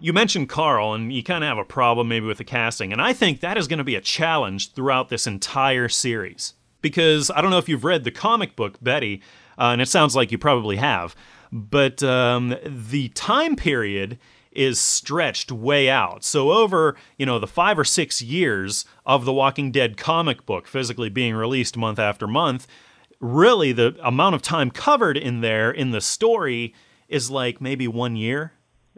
[0.00, 3.02] You mentioned Carl, and you kind of have a problem maybe with the casting, and
[3.02, 6.54] I think that is going to be a challenge throughout this entire series.
[6.80, 9.20] Because I don't know if you've read the comic book, Betty,
[9.58, 11.16] uh, and it sounds like you probably have,
[11.50, 14.18] but um, the time period
[14.52, 16.24] is stretched way out.
[16.24, 20.66] So over, you know, the 5 or 6 years of the Walking Dead comic book
[20.66, 22.66] physically being released month after month,
[23.20, 26.74] really the amount of time covered in there in the story
[27.08, 28.52] is like maybe 1 year.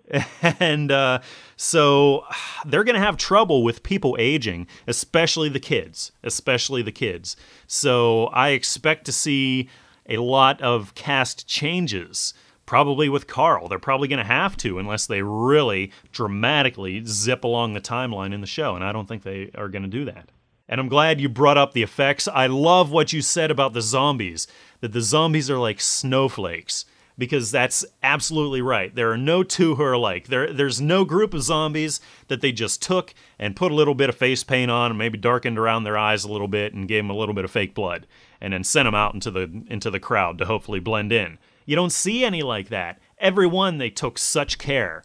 [0.43, 1.21] and uh,
[1.57, 2.25] so
[2.65, 7.37] they're going to have trouble with people aging, especially the kids, especially the kids.
[7.67, 9.69] So I expect to see
[10.09, 12.35] a lot of cast changes
[12.67, 13.67] probably with Carl.
[13.67, 18.41] They're probably going to have to unless they really dramatically zip along the timeline in
[18.41, 20.31] the show, and I don't think they are going to do that.
[20.69, 22.29] And I'm glad you brought up the effects.
[22.29, 24.47] I love what you said about the zombies,
[24.83, 26.85] that the zombies are like snowflakes.
[27.21, 28.95] Because that's absolutely right.
[28.95, 30.29] There are no two who are alike.
[30.29, 34.09] There, there's no group of zombies that they just took and put a little bit
[34.09, 37.05] of face paint on and maybe darkened around their eyes a little bit and gave
[37.05, 38.07] them a little bit of fake blood
[38.41, 41.39] and then sent them out into the into the crowd to hopefully blend in.
[41.67, 42.99] You don't see any like that.
[43.19, 45.03] Every one they took such care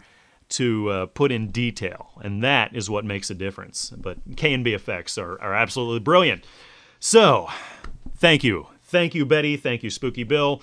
[0.47, 3.89] to uh, put in detail, and that is what makes a difference.
[3.89, 6.45] But K and B effects are, are absolutely brilliant.
[6.99, 7.49] So,
[8.15, 8.67] thank you.
[8.83, 9.57] Thank you, Betty.
[9.57, 10.61] Thank you, Spooky Bill.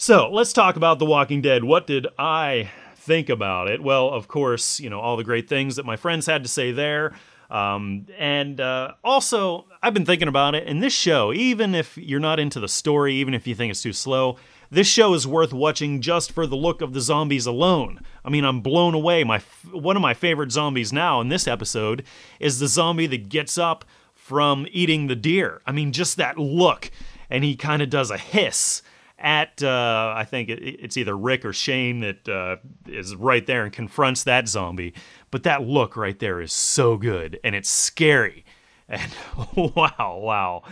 [0.00, 1.64] So, let's talk about The Walking Dead.
[1.64, 3.82] What did I think about it?
[3.82, 6.70] Well, of course, you know, all the great things that my friends had to say
[6.70, 7.14] there.
[7.50, 10.68] Um, and uh, also, I've been thinking about it.
[10.68, 13.82] In this show, even if you're not into the story, even if you think it's
[13.82, 14.36] too slow,
[14.70, 17.98] this show is worth watching just for the look of the zombies alone.
[18.24, 19.24] I mean, I'm blown away.
[19.24, 19.40] My
[19.72, 22.04] one of my favorite zombies now in this episode
[22.38, 23.84] is the zombie that gets up
[24.14, 25.60] from eating the deer.
[25.66, 26.88] I mean, just that look,
[27.28, 28.80] and he kind of does a hiss
[29.18, 33.72] at uh, I think it's either Rick or Shane that uh, is right there and
[33.72, 34.94] confronts that zombie.
[35.30, 38.44] But that look right there is so good and it's scary.
[38.90, 39.12] And
[39.54, 40.62] wow, wow.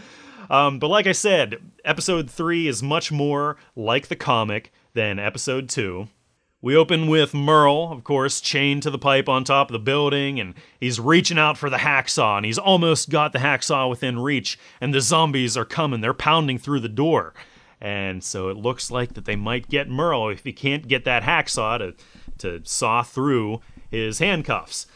[0.49, 5.69] Um, but like I said, episode three is much more like the comic than episode
[5.69, 6.09] two.
[6.63, 10.41] We open with Merle, of course, chained to the pipe on top of the building,
[10.41, 14.59] and he's reaching out for the hacksaw, and he's almost got the hacksaw within reach,
[14.81, 16.01] and the zombies are coming.
[16.01, 17.35] They're pounding through the door.
[17.81, 21.23] And so it looks like that they might get Merle if he can't get that
[21.23, 21.95] hacksaw to,
[22.39, 23.61] to saw through
[23.91, 24.87] his handcuffs.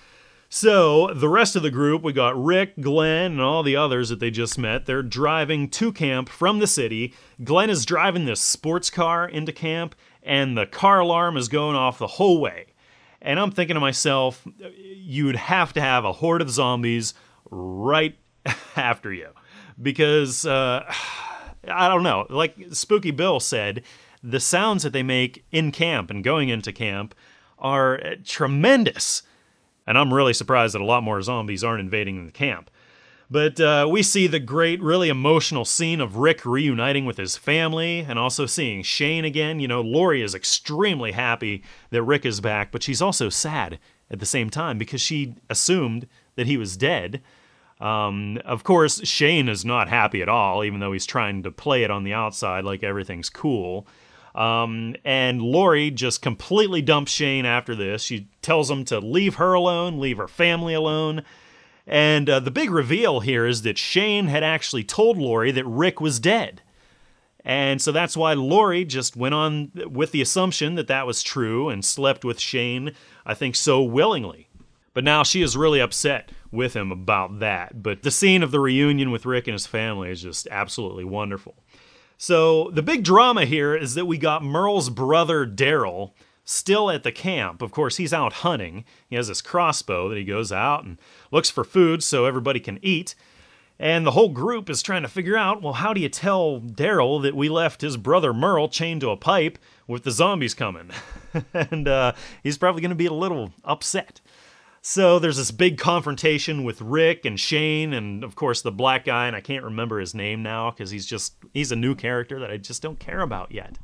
[0.52, 4.18] So, the rest of the group, we got Rick, Glenn, and all the others that
[4.18, 4.84] they just met.
[4.84, 7.14] They're driving to camp from the city.
[7.44, 11.98] Glenn is driving this sports car into camp, and the car alarm is going off
[11.98, 12.66] the whole way.
[13.22, 17.14] And I'm thinking to myself, you'd have to have a horde of zombies
[17.48, 18.18] right
[18.76, 19.28] after you.
[19.80, 20.92] Because, uh,
[21.68, 23.82] I don't know, like Spooky Bill said,
[24.22, 27.14] the sounds that they make in camp and going into camp
[27.58, 29.22] are tremendous
[29.90, 32.70] and I'm really surprised that a lot more zombies aren't invading the camp.
[33.28, 37.98] But uh, we see the great, really emotional scene of Rick reuniting with his family
[37.98, 39.58] and also seeing Shane again.
[39.58, 44.20] You know, Lori is extremely happy that Rick is back, but she's also sad at
[44.20, 47.20] the same time because she assumed that he was dead.
[47.80, 51.82] Um, of course, Shane is not happy at all, even though he's trying to play
[51.82, 53.86] it on the outside like everything's cool.
[54.34, 58.02] Um, and Lori just completely dumps Shane after this.
[58.02, 61.22] She tells him to leave her alone, leave her family alone.
[61.86, 66.00] And uh, the big reveal here is that Shane had actually told Lori that Rick
[66.00, 66.62] was dead.
[67.44, 71.70] And so that's why Lori just went on with the assumption that that was true
[71.70, 72.92] and slept with Shane,
[73.24, 74.49] I think, so willingly.
[75.00, 77.82] But now she is really upset with him about that.
[77.82, 81.54] But the scene of the reunion with Rick and his family is just absolutely wonderful.
[82.18, 86.10] So the big drama here is that we got Merle's brother Daryl
[86.44, 87.62] still at the camp.
[87.62, 88.84] Of course, he's out hunting.
[89.08, 90.98] He has this crossbow that he goes out and
[91.30, 93.14] looks for food so everybody can eat.
[93.78, 97.22] And the whole group is trying to figure out well, how do you tell Daryl
[97.22, 100.90] that we left his brother Merle chained to a pipe with the zombies coming?
[101.54, 104.20] and uh, he's probably going to be a little upset.
[104.82, 109.26] So there's this big confrontation with Rick and Shane, and of course the black guy,
[109.26, 112.50] and I can't remember his name now because he's just he's a new character that
[112.50, 113.78] I just don't care about yet.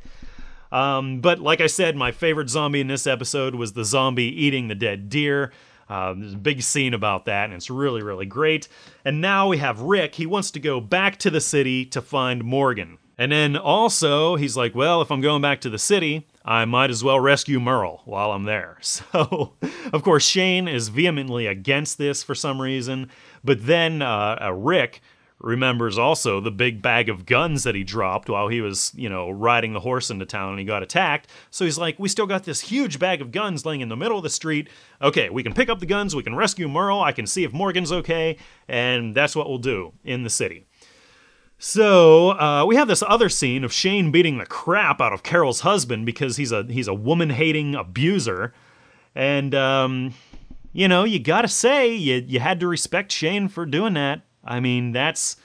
[0.73, 4.69] Um, but like I said, my favorite zombie in this episode was the zombie eating
[4.69, 5.53] the dead deer.
[5.89, 8.67] Uh, there's a big scene about that, and it's really, really great.
[9.05, 10.17] And now we have Rick.
[10.17, 12.99] He wants to go back to the city to find Morgan.
[13.19, 16.91] And then also, he's like, well, if I'm going back to the city, I might
[16.91, 18.79] as well rescue Merle while I'm there.
[18.87, 19.55] So,
[19.93, 23.11] of course, Shane is vehemently against this for some reason.
[23.45, 25.01] But then uh, uh, Rick
[25.41, 29.29] remembers also the big bag of guns that he dropped while he was, you know,
[29.31, 31.29] riding the horse into town and he got attacked.
[31.51, 34.17] So he's like, We still got this huge bag of guns laying in the middle
[34.17, 34.69] of the street.
[35.03, 37.53] Okay, we can pick up the guns, we can rescue Merle, I can see if
[37.53, 40.67] Morgan's okay, and that's what we'll do in the city.
[41.59, 45.61] So uh, we have this other scene of Shane beating the crap out of Carol's
[45.61, 48.53] husband because he's a he's a woman hating abuser,
[49.15, 50.15] and um,
[50.73, 54.23] you know you gotta say you you had to respect Shane for doing that.
[54.45, 55.37] I mean, that's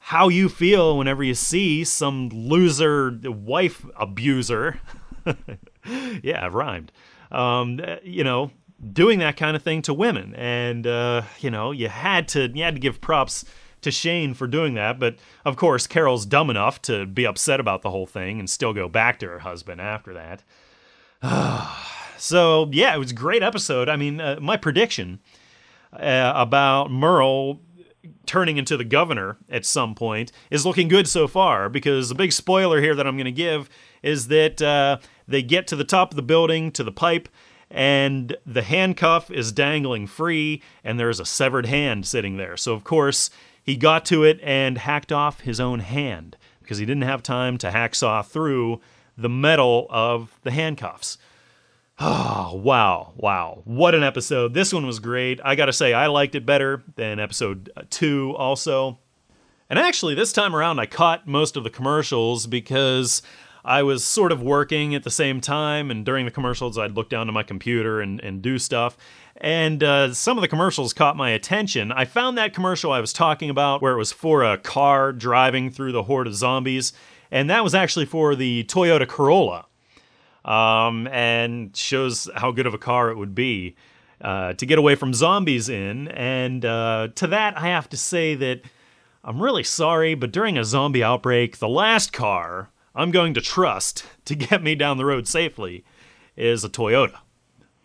[0.00, 4.80] how you feel whenever you see some loser wife abuser.
[5.86, 6.90] yeah, it rhymed.
[7.30, 8.50] Um, you know,
[8.92, 12.64] doing that kind of thing to women, and uh, you know, you had to you
[12.64, 13.44] had to give props
[13.82, 14.98] to Shane for doing that.
[14.98, 18.72] But of course, Carol's dumb enough to be upset about the whole thing and still
[18.72, 20.42] go back to her husband after that.
[22.18, 23.88] so yeah, it was a great episode.
[23.88, 25.20] I mean, uh, my prediction
[25.92, 27.60] uh, about Merle
[28.26, 32.32] turning into the governor at some point is looking good so far because the big
[32.32, 33.68] spoiler here that I'm going to give
[34.02, 37.28] is that uh, they get to the top of the building to the pipe
[37.70, 42.56] and the handcuff is dangling free and there's a severed hand sitting there.
[42.56, 43.30] So of course,
[43.62, 47.58] he got to it and hacked off his own hand because he didn't have time
[47.58, 48.80] to hacksaw through
[49.16, 51.18] the metal of the handcuffs.
[51.98, 53.62] Oh, wow, wow.
[53.64, 54.54] What an episode.
[54.54, 55.40] This one was great.
[55.44, 58.98] I gotta say, I liked it better than episode uh, two, also.
[59.68, 63.22] And actually, this time around, I caught most of the commercials because
[63.64, 67.08] I was sort of working at the same time, and during the commercials, I'd look
[67.08, 68.96] down to my computer and, and do stuff.
[69.36, 71.90] And uh, some of the commercials caught my attention.
[71.90, 75.70] I found that commercial I was talking about where it was for a car driving
[75.70, 76.92] through the horde of zombies,
[77.30, 79.66] and that was actually for the Toyota Corolla
[80.44, 83.74] um, and shows how good of a car it would be
[84.20, 86.08] uh, to get away from zombies in.
[86.08, 88.62] And uh, to that, I have to say that
[89.24, 94.04] I'm really sorry, but during a zombie outbreak, the last car I'm going to trust
[94.26, 95.84] to get me down the road safely
[96.36, 97.18] is a Toyota.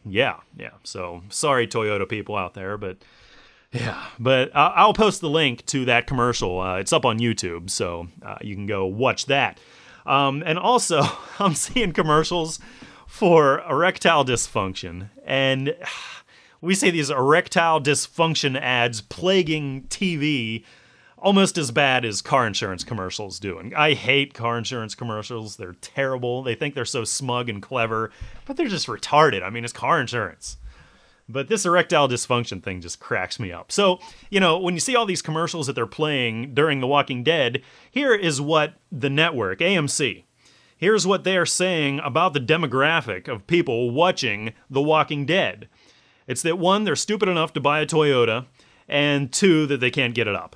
[0.10, 0.72] Yeah, yeah.
[0.84, 2.98] So sorry, Toyota people out there, but
[3.72, 6.60] yeah, but I'll post the link to that commercial.
[6.60, 9.60] Uh, it's up on YouTube, so uh, you can go watch that.
[10.06, 11.04] Um, and also,
[11.40, 12.60] I'm seeing commercials
[13.06, 15.76] for erectile dysfunction, and
[16.62, 20.64] we see these erectile dysfunction ads plaguing TV
[21.18, 23.58] almost as bad as car insurance commercials do.
[23.58, 25.58] And I hate car insurance commercials.
[25.58, 26.44] They're terrible.
[26.44, 28.12] They think they're so smug and clever,
[28.46, 29.44] but they're just retarded.
[29.44, 30.58] I mean, it's car insurance.
[31.30, 33.72] But this erectile dysfunction thing just cracks me up.
[33.72, 34.00] So,
[34.30, 37.62] you know, when you see all these commercials that they're playing during The Walking Dead,
[37.92, 40.24] here is what the network, AMC,
[40.78, 45.68] here's what they are saying about the demographic of people watching The Walking Dead.
[46.28, 48.46] It's that one, they're stupid enough to buy a Toyota,
[48.88, 50.56] and two, that they can't get it up.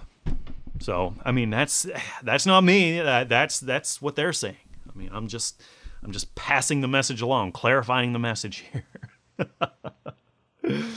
[0.82, 1.88] So, I mean, that's
[2.24, 3.00] that's not me.
[3.00, 4.58] That, that's that's what they're saying.
[4.94, 5.62] I mean, I'm just
[6.04, 8.86] I'm just passing the message along, clarifying the message here.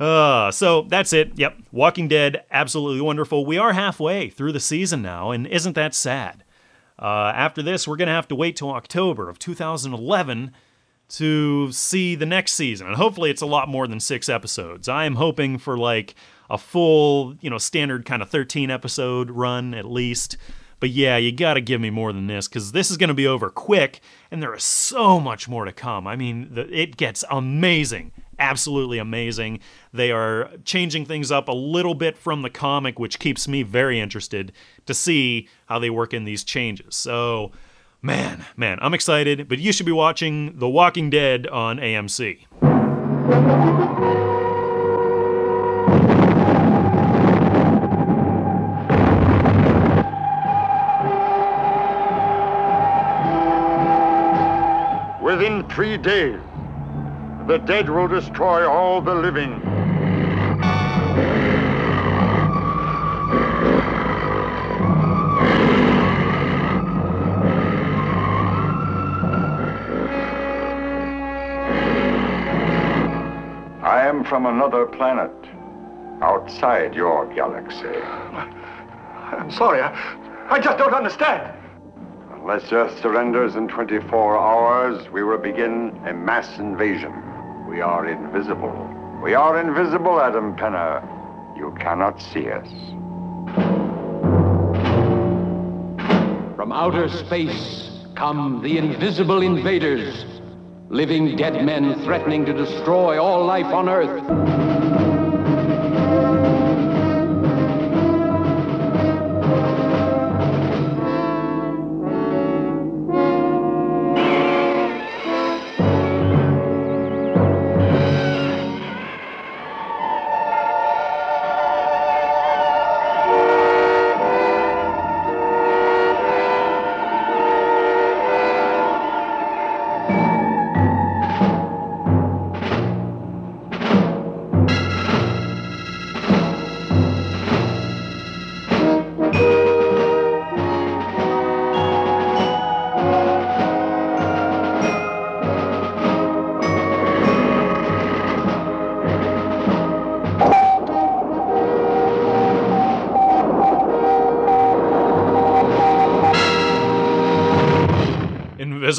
[0.00, 1.30] Uh, so that's it.
[1.38, 1.58] Yep.
[1.70, 3.46] Walking Dead, absolutely wonderful.
[3.46, 6.42] We are halfway through the season now, and isn't that sad?
[6.98, 10.50] Uh, after this, we're to have to wait till October of 2011
[11.10, 12.88] to see the next season.
[12.88, 14.88] And hopefully, it's a lot more than six episodes.
[14.88, 16.16] I am hoping for like
[16.50, 20.36] a full, you know, standard kind of 13 episode run at least.
[20.80, 23.14] But yeah, you got to give me more than this because this is going to
[23.14, 24.00] be over quick,
[24.30, 26.06] and there is so much more to come.
[26.06, 28.10] I mean, the, it gets amazing
[28.42, 29.60] absolutely amazing.
[29.92, 34.00] They are changing things up a little bit from the comic, which keeps me very
[34.00, 34.52] interested
[34.86, 36.96] to see how they work in these changes.
[36.96, 37.52] So,
[38.02, 42.46] man, man, I'm excited, but you should be watching The Walking Dead on AMC.
[55.32, 56.38] Within three days,
[57.46, 59.54] the dead will destroy all the living.
[73.82, 75.32] I am from another planet,
[76.20, 77.86] outside your galaxy.
[79.32, 81.61] I'm sorry, I, I just don't understand.
[82.42, 87.12] Unless Earth surrenders in 24 hours, we will begin a mass invasion.
[87.68, 88.72] We are invisible.
[89.22, 91.06] We are invisible, Adam Penner.
[91.56, 92.66] You cannot see us.
[96.56, 100.24] From outer space come the invisible invaders,
[100.88, 105.01] living dead men threatening to destroy all life on Earth.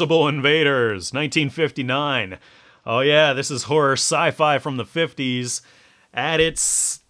[0.04, 2.38] Invisible Invaders, 1959.
[2.84, 5.62] Oh, yeah, this is horror sci fi from the 50s
[6.12, 7.00] at its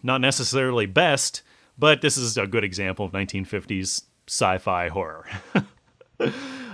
[0.00, 1.42] not necessarily best,
[1.76, 5.26] but this is a good example of 1950s sci fi horror.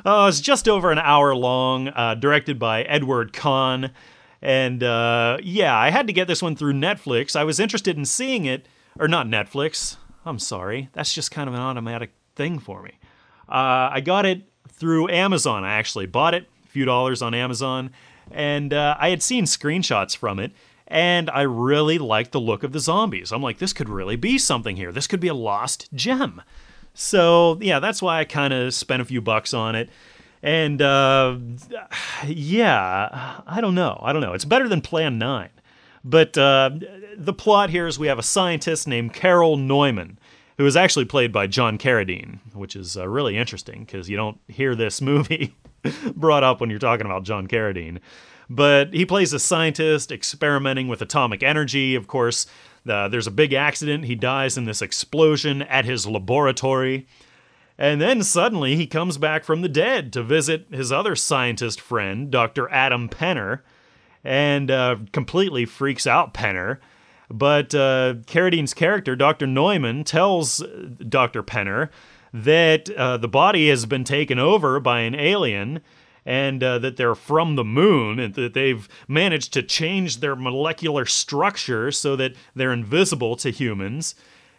[0.05, 3.93] Oh, it's just over an hour long, uh, directed by Edward Cahn.
[4.41, 7.37] And uh, yeah, I had to get this one through Netflix.
[7.37, 8.67] I was interested in seeing it,
[8.99, 9.97] or not Netflix.
[10.27, 10.89] I'm sorry.
[10.93, 12.99] That's just kind of an automatic thing for me.
[13.49, 14.43] Uh, I got it
[14.83, 15.63] through Amazon.
[15.63, 17.93] I actually bought it, a few dollars on Amazon,
[18.33, 20.51] and uh, I had seen screenshots from it,
[20.89, 23.31] and I really liked the look of the zombies.
[23.31, 24.91] I'm like, this could really be something here.
[24.91, 26.43] This could be a lost gem.
[26.95, 29.89] So yeah, that's why I kind of spent a few bucks on it.
[30.43, 31.37] And uh,
[32.27, 34.01] yeah, I don't know.
[34.03, 34.33] I don't know.
[34.33, 35.49] It's better than Plan 9.
[36.05, 36.71] But uh,
[37.17, 40.19] the plot here is we have a scientist named Carol Neumann,
[40.63, 44.39] who is actually played by John Carradine, which is uh, really interesting because you don't
[44.47, 45.57] hear this movie
[46.15, 47.99] brought up when you're talking about John Carradine.
[48.49, 51.97] But he plays a scientist experimenting with atomic energy.
[51.97, 52.47] Of course,
[52.89, 54.05] uh, there's a big accident.
[54.05, 57.09] He dies in this explosion at his laboratory.
[57.77, 62.31] And then suddenly he comes back from the dead to visit his other scientist friend,
[62.31, 62.71] Dr.
[62.71, 63.63] Adam Penner,
[64.23, 66.79] and uh, completely freaks out Penner.
[67.33, 69.47] But uh, Carradine's character, Dr.
[69.47, 70.63] Neumann, tells
[71.09, 71.43] Dr.
[71.43, 71.89] Penner
[72.35, 75.81] that uh, the body has been taken over by an alien
[76.25, 81.05] and uh, that they're from the moon and that they've managed to change their molecular
[81.07, 84.15] structure so that they're invisible to humans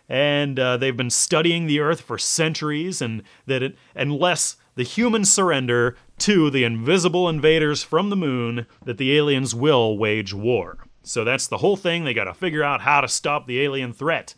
[0.09, 5.31] and uh, they've been studying the earth for centuries and that it, unless the humans
[5.31, 11.23] surrender to the invisible invaders from the moon that the aliens will wage war so
[11.23, 14.33] that's the whole thing they got to figure out how to stop the alien threat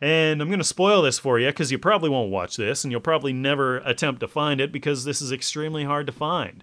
[0.00, 2.92] and I'm going to spoil this for you because you probably won't watch this and
[2.92, 6.62] you'll probably never attempt to find it because this is extremely hard to find.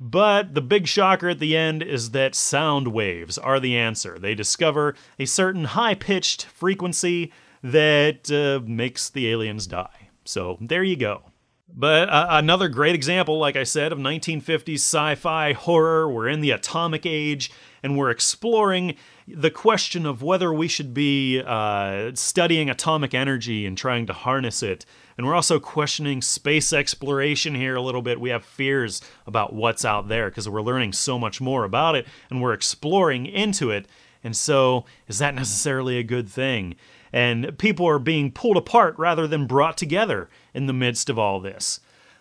[0.00, 4.18] But the big shocker at the end is that sound waves are the answer.
[4.18, 10.08] They discover a certain high pitched frequency that uh, makes the aliens die.
[10.24, 11.24] So there you go.
[11.72, 16.10] But uh, another great example, like I said, of 1950s sci fi horror.
[16.10, 17.52] We're in the atomic age
[17.82, 18.94] and we're exploring
[19.26, 24.62] the question of whether we should be uh, studying atomic energy and trying to harness
[24.62, 24.84] it.
[25.16, 28.20] And we're also questioning space exploration here a little bit.
[28.20, 32.06] We have fears about what's out there because we're learning so much more about it
[32.30, 33.86] and we're exploring into it.
[34.24, 36.76] And so, is that necessarily a good thing?
[37.12, 41.40] And people are being pulled apart rather than brought together in the midst of all
[41.40, 41.80] this.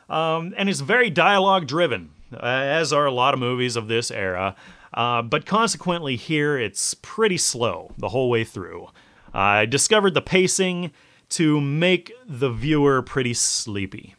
[0.09, 4.55] Um, and it's very dialogue driven, as are a lot of movies of this era.
[4.93, 8.87] Uh, but consequently, here it's pretty slow the whole way through.
[9.33, 10.91] I discovered the pacing
[11.29, 14.15] to make the viewer pretty sleepy.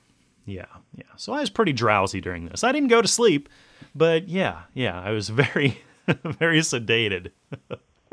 [0.47, 1.05] Yeah, yeah.
[1.16, 2.64] So I was pretty drowsy during this.
[2.64, 3.49] I didn't go to sleep,
[3.95, 7.31] but yeah, yeah, I was very, very sedated.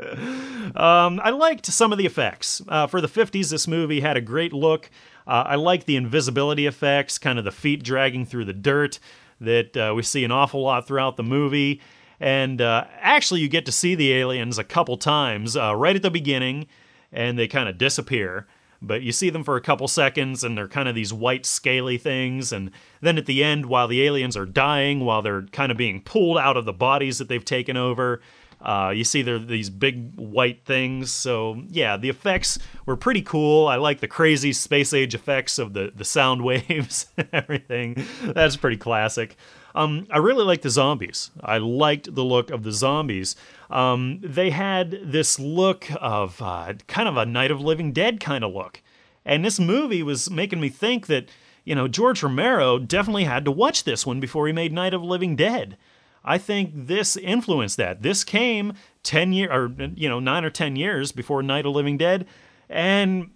[0.76, 2.62] um, I liked some of the effects.
[2.68, 4.90] Uh, for the 50s, this movie had a great look.
[5.26, 8.98] Uh, I like the invisibility effects, kind of the feet dragging through the dirt
[9.40, 11.80] that uh, we see an awful lot throughout the movie.
[12.20, 16.02] And uh, actually, you get to see the aliens a couple times uh, right at
[16.02, 16.66] the beginning,
[17.12, 18.46] and they kind of disappear.
[18.80, 21.98] But you see them for a couple seconds, and they're kind of these white, scaly
[21.98, 22.52] things.
[22.52, 26.00] And then at the end, while the aliens are dying, while they're kind of being
[26.02, 28.20] pulled out of the bodies that they've taken over,
[28.60, 31.12] Uh, you see there these big white things.
[31.12, 33.68] So yeah, the effects were pretty cool.
[33.68, 38.04] I like the crazy space age effects of the the sound waves and everything.
[38.22, 39.36] That's pretty classic.
[39.78, 41.30] Um, I really liked the zombies.
[41.40, 43.36] I liked the look of the zombies.
[43.70, 48.42] Um, they had this look of uh, kind of a Night of Living Dead kind
[48.42, 48.82] of look.
[49.24, 51.28] And this movie was making me think that,
[51.64, 55.02] you know, George Romero definitely had to watch this one before he made Night of
[55.04, 55.76] Living Dead.
[56.24, 58.02] I think this influenced that.
[58.02, 58.72] This came
[59.04, 62.26] 10 years, or, you know, nine or 10 years before Night of Living Dead.
[62.68, 63.30] And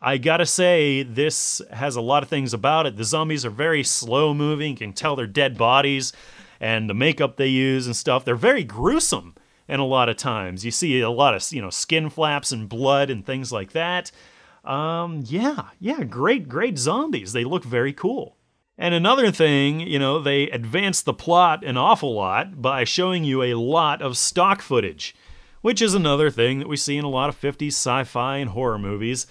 [0.00, 2.96] I gotta say, this has a lot of things about it.
[2.96, 4.72] The zombies are very slow moving.
[4.72, 6.12] You can tell they're dead bodies.
[6.60, 9.34] And the makeup they use and stuff, they're very gruesome.
[9.66, 12.68] And a lot of times you see a lot of, you know, skin flaps and
[12.68, 14.10] blood and things like that.
[14.64, 17.32] Um, yeah, yeah, great, great zombies.
[17.32, 18.36] They look very cool.
[18.76, 23.42] And another thing, you know, they advance the plot an awful lot by showing you
[23.42, 25.16] a lot of stock footage,
[25.62, 28.50] which is another thing that we see in a lot of 50s sci fi and
[28.50, 29.26] horror movies.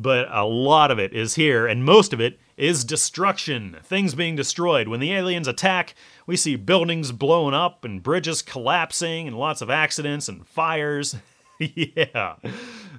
[0.00, 3.76] But a lot of it is here, and most of it is destruction.
[3.82, 4.86] Things being destroyed.
[4.86, 9.70] When the aliens attack, we see buildings blowing up and bridges collapsing and lots of
[9.70, 11.16] accidents and fires.
[11.58, 12.36] yeah.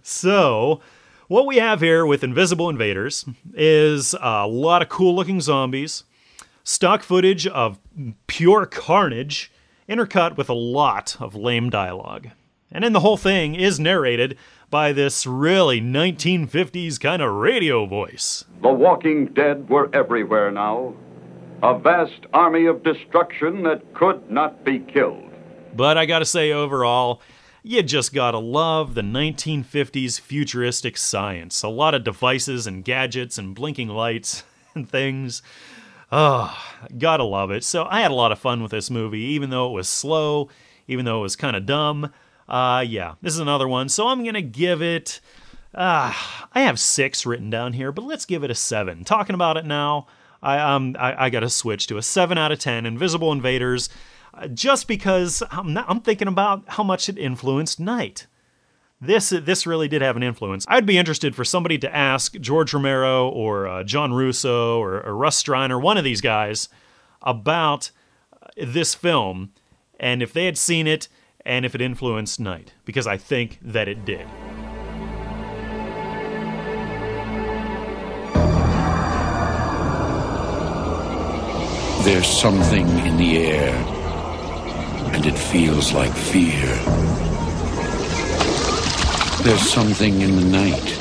[0.03, 0.81] So,
[1.29, 3.23] what we have here with Invisible Invaders
[3.53, 6.03] is a lot of cool looking zombies,
[6.65, 7.79] stock footage of
[8.27, 9.53] pure carnage,
[9.87, 12.27] intercut with a lot of lame dialogue.
[12.71, 14.37] And then the whole thing is narrated
[14.69, 18.45] by this really 1950s kind of radio voice.
[18.61, 20.93] The walking dead were everywhere now.
[21.63, 25.29] A vast army of destruction that could not be killed.
[25.75, 27.21] But I gotta say, overall,
[27.63, 31.63] you just gotta love the 1950s futuristic science.
[31.63, 34.43] A lot of devices and gadgets and blinking lights
[34.75, 35.41] and things.
[36.11, 36.55] Oh,
[36.97, 37.63] gotta love it.
[37.63, 40.49] So I had a lot of fun with this movie, even though it was slow,
[40.87, 42.11] even though it was kind of dumb.
[42.49, 43.87] Uh, yeah, this is another one.
[43.89, 45.21] So I'm gonna give it.
[45.73, 46.11] Uh,
[46.51, 49.03] I have six written down here, but let's give it a seven.
[49.03, 50.07] Talking about it now,
[50.41, 52.87] I um I, I got to switch to a seven out of ten.
[52.87, 53.89] Invisible Invaders,
[54.33, 58.25] uh, just because I'm not, I'm thinking about how much it influenced Night.
[58.99, 60.65] This this really did have an influence.
[60.67, 65.15] I'd be interested for somebody to ask George Romero or uh, John Russo or, or
[65.15, 66.67] Russ Streiner, one of these guys,
[67.21, 67.91] about
[68.33, 69.51] uh, this film,
[69.99, 71.07] and if they had seen it
[71.45, 74.27] and if it influenced Night, because I think that it did.
[82.03, 83.75] There's something in the air,
[85.13, 86.65] and it feels like fear.
[89.43, 90.97] There's something in the night,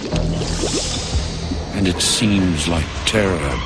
[1.75, 3.59] and it seems like terror.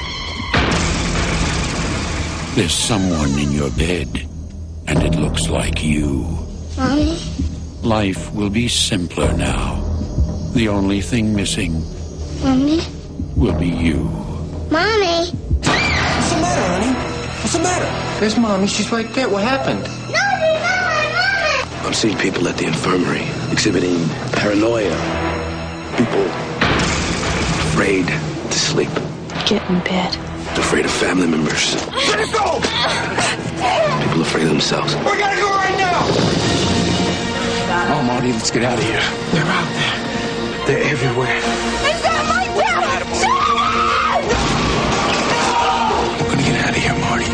[2.55, 4.29] There's someone in your bed,
[4.87, 6.42] and it looks like you.
[6.83, 7.17] Mommy?
[7.83, 9.79] Life will be simpler now.
[10.53, 11.75] The only thing missing
[12.43, 12.81] Mommy?
[13.37, 13.99] will be you.
[14.69, 15.31] Mommy?
[15.31, 16.93] What's the matter, honey?
[17.41, 18.19] What's the matter?
[18.21, 18.67] There's mommy.
[18.67, 19.29] She's right there.
[19.29, 19.83] What happened?
[20.11, 21.87] Mommy, mommy, mommy!
[21.87, 24.97] I'm seeing people at the infirmary exhibiting paranoia.
[25.97, 26.25] People
[27.71, 28.91] afraid to sleep.
[29.47, 30.17] Get in bed.
[30.59, 31.75] Afraid of family members.
[32.11, 32.59] Let us go!
[34.05, 34.97] People afraid of themselves.
[34.97, 36.72] We gotta go right now!
[37.75, 39.01] Oh, Marty, let's get out of here.
[39.33, 39.97] They're out there.
[40.67, 41.41] They're everywhere.
[41.41, 43.03] It's not my dad!
[46.21, 47.31] We're gonna get out of here, Marty.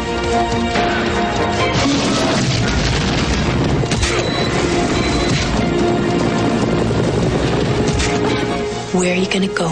[8.97, 9.69] Where are you gonna go?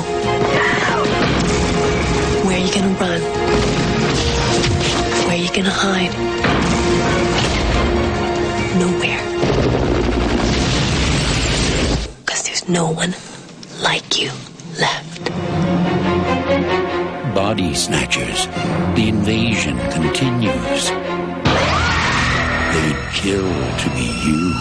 [2.44, 3.20] Where are you gonna run?
[5.26, 6.12] Where are you gonna hide?
[8.80, 9.36] Nowhere.
[12.66, 13.14] There's no one
[13.82, 14.30] like you
[14.78, 15.24] left.
[17.34, 18.46] Body snatchers.
[18.96, 20.90] The invasion continues.
[22.72, 23.48] They'd kill
[23.78, 24.52] to be you.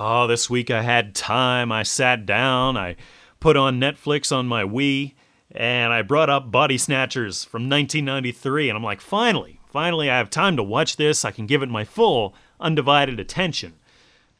[0.00, 1.72] Oh, this week I had time.
[1.72, 2.96] I sat down, I
[3.40, 5.14] put on Netflix on my Wii,
[5.50, 8.68] and I brought up Body Snatchers from 1993.
[8.68, 11.24] And I'm like, finally, finally, I have time to watch this.
[11.24, 13.74] I can give it my full, undivided attention.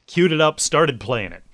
[0.08, 1.44] Queued it up, started playing it.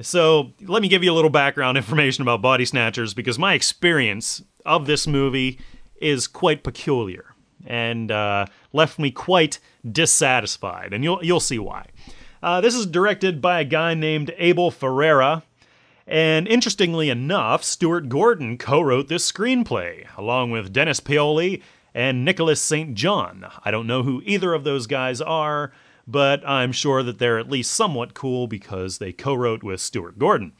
[0.00, 4.42] So, let me give you a little background information about Body Snatchers because my experience
[4.66, 5.60] of this movie
[6.00, 7.34] is quite peculiar
[7.66, 9.58] and uh, left me quite
[9.90, 11.86] dissatisfied, and you'll you'll see why.
[12.42, 15.42] Uh, this is directed by a guy named Abel Ferrara,
[16.06, 21.62] and interestingly enough, Stuart Gordon co-wrote this screenplay along with Dennis Paoli
[21.94, 22.94] and Nicholas St.
[22.94, 23.46] John.
[23.64, 25.72] I don't know who either of those guys are,
[26.08, 30.18] but I'm sure that they're at least somewhat cool because they co wrote with Stuart
[30.18, 30.52] Gordon.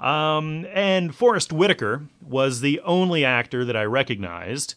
[0.00, 4.74] Um, and Forest Whitaker was the only actor that I recognized.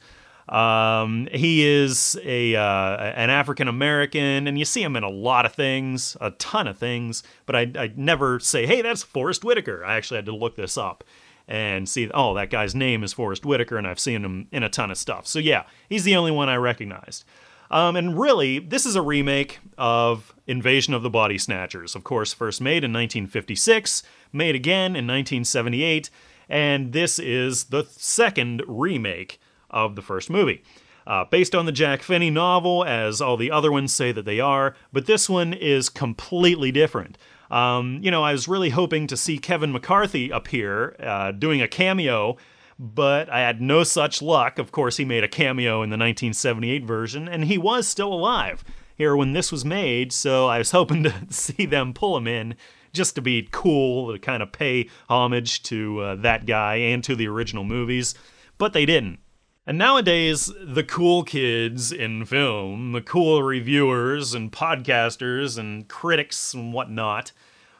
[0.50, 5.46] Um, he is a uh, an African American, and you see him in a lot
[5.46, 7.24] of things, a ton of things.
[7.46, 10.78] But I I never say, "Hey, that's Forest Whitaker." I actually had to look this
[10.78, 11.04] up
[11.48, 14.70] and see, oh, that guy's name is Forest Whitaker, and I've seen him in a
[14.70, 15.28] ton of stuff.
[15.28, 17.26] So yeah, he's the only one I recognized.
[17.74, 21.96] Um, and really, this is a remake of Invasion of the Body Snatchers.
[21.96, 26.12] Of course, first made in 1956, made again in 1978,
[26.48, 30.64] and this is the second remake of the first movie.
[31.08, 34.40] Uh, based on the Jack Finney novel, as all the other ones say that they
[34.40, 37.18] are, but this one is completely different.
[37.50, 41.68] Um, you know, I was really hoping to see Kevin McCarthy appear uh, doing a
[41.68, 42.38] cameo,
[42.80, 44.60] but I had no such luck.
[44.60, 48.64] Of course, he made a cameo in the 1978 version, and he was still alive
[48.96, 52.56] here when this was made, so I was hoping to see them pull him in
[52.94, 57.16] just to be cool, to kind of pay homage to uh, that guy and to
[57.16, 58.14] the original movies,
[58.58, 59.20] but they didn't.
[59.66, 66.74] And nowadays, the cool kids in film, the cool reviewers and podcasters and critics and
[66.74, 67.32] whatnot,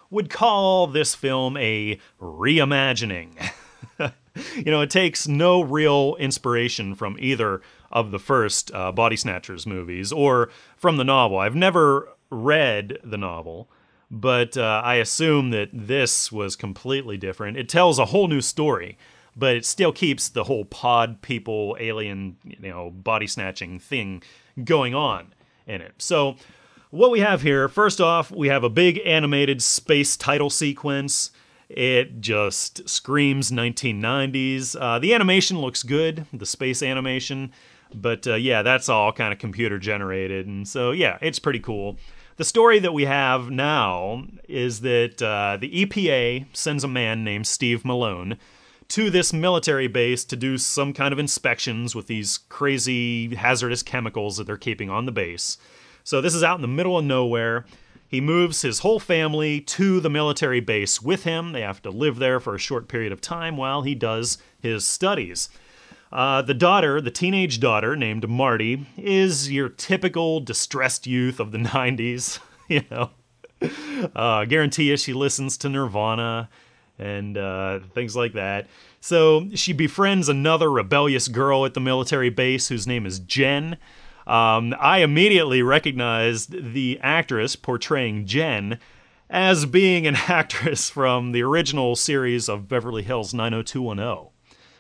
[0.10, 3.52] would call this film a reimagining.
[4.56, 7.62] you know, it takes no real inspiration from either
[7.92, 11.38] of the first uh, Body Snatchers movies or from the novel.
[11.38, 13.70] I've never read the novel,
[14.10, 17.58] but uh, I assume that this was completely different.
[17.58, 18.98] It tells a whole new story
[19.36, 24.22] but it still keeps the whole pod people alien you know body snatching thing
[24.64, 25.34] going on
[25.68, 26.36] in it so
[26.92, 31.32] what we have here first off we have a big animated space title sequence
[31.70, 37.52] it just screams 1990s uh, the animation looks good the space animation
[37.94, 41.98] but uh, yeah that's all kind of computer generated and so yeah it's pretty cool
[42.36, 47.46] the story that we have now is that uh, the EPA sends a man named
[47.46, 48.38] Steve Malone
[48.90, 54.38] to this military base to do some kind of inspections with these crazy hazardous chemicals
[54.38, 55.58] that they're keeping on the base.
[56.04, 57.66] So this is out in the middle of nowhere.
[58.14, 61.52] He moves his whole family to the military base with him.
[61.52, 64.86] They have to live there for a short period of time while he does his
[64.86, 65.50] studies.
[66.12, 71.58] Uh, the daughter, the teenage daughter named Marty, is your typical distressed youth of the
[71.74, 72.38] 90s.
[72.68, 73.10] you know,
[74.16, 76.50] uh, guarantee you she listens to Nirvana
[77.00, 78.68] and uh, things like that.
[79.02, 83.78] So she befriends another rebellious girl at the military base whose name is Jen.
[84.26, 88.80] Um, I immediately recognized the actress portraying Jen
[89.30, 94.30] as being an actress from the original series of Beverly Hills 90210.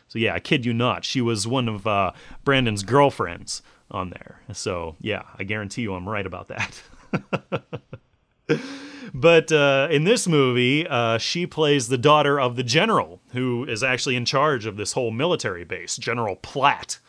[0.08, 2.12] So yeah, I kid you not, she was one of uh,
[2.44, 4.42] Brandon's girlfriends on there.
[4.54, 6.82] So yeah, I guarantee you I'm right about that.
[9.14, 13.84] But uh, in this movie, uh, she plays the daughter of the general who is
[13.84, 17.00] actually in charge of this whole military base, General Platt.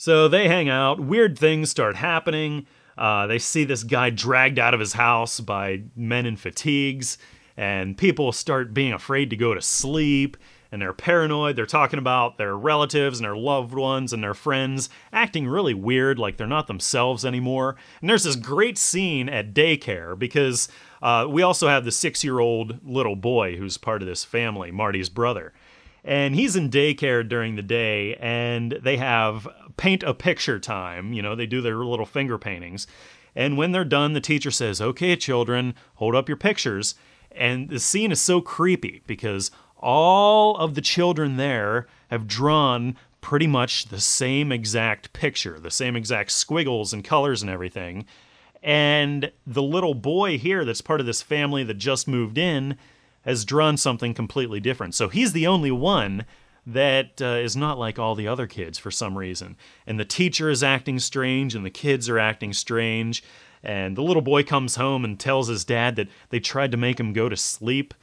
[0.00, 2.66] So they hang out, weird things start happening.
[2.96, 7.18] Uh, they see this guy dragged out of his house by men in fatigues,
[7.54, 10.38] and people start being afraid to go to sleep
[10.72, 11.54] and they're paranoid.
[11.54, 16.18] They're talking about their relatives and their loved ones and their friends acting really weird,
[16.18, 17.76] like they're not themselves anymore.
[18.00, 20.70] And there's this great scene at daycare because
[21.02, 24.70] uh, we also have the six year old little boy who's part of this family,
[24.70, 25.52] Marty's brother.
[26.02, 29.46] And he's in daycare during the day, and they have
[29.76, 31.12] paint a picture time.
[31.12, 32.86] You know, they do their little finger paintings.
[33.34, 36.94] And when they're done, the teacher says, Okay, children, hold up your pictures.
[37.32, 43.46] And the scene is so creepy because all of the children there have drawn pretty
[43.46, 48.04] much the same exact picture, the same exact squiggles and colors and everything.
[48.62, 52.76] And the little boy here, that's part of this family that just moved in,
[53.22, 54.94] has drawn something completely different.
[54.94, 56.24] So he's the only one
[56.72, 59.56] that uh, is not like all the other kids for some reason.
[59.86, 63.22] And the teacher is acting strange, and the kids are acting strange.
[63.62, 66.98] And the little boy comes home and tells his dad that they tried to make
[66.98, 67.94] him go to sleep.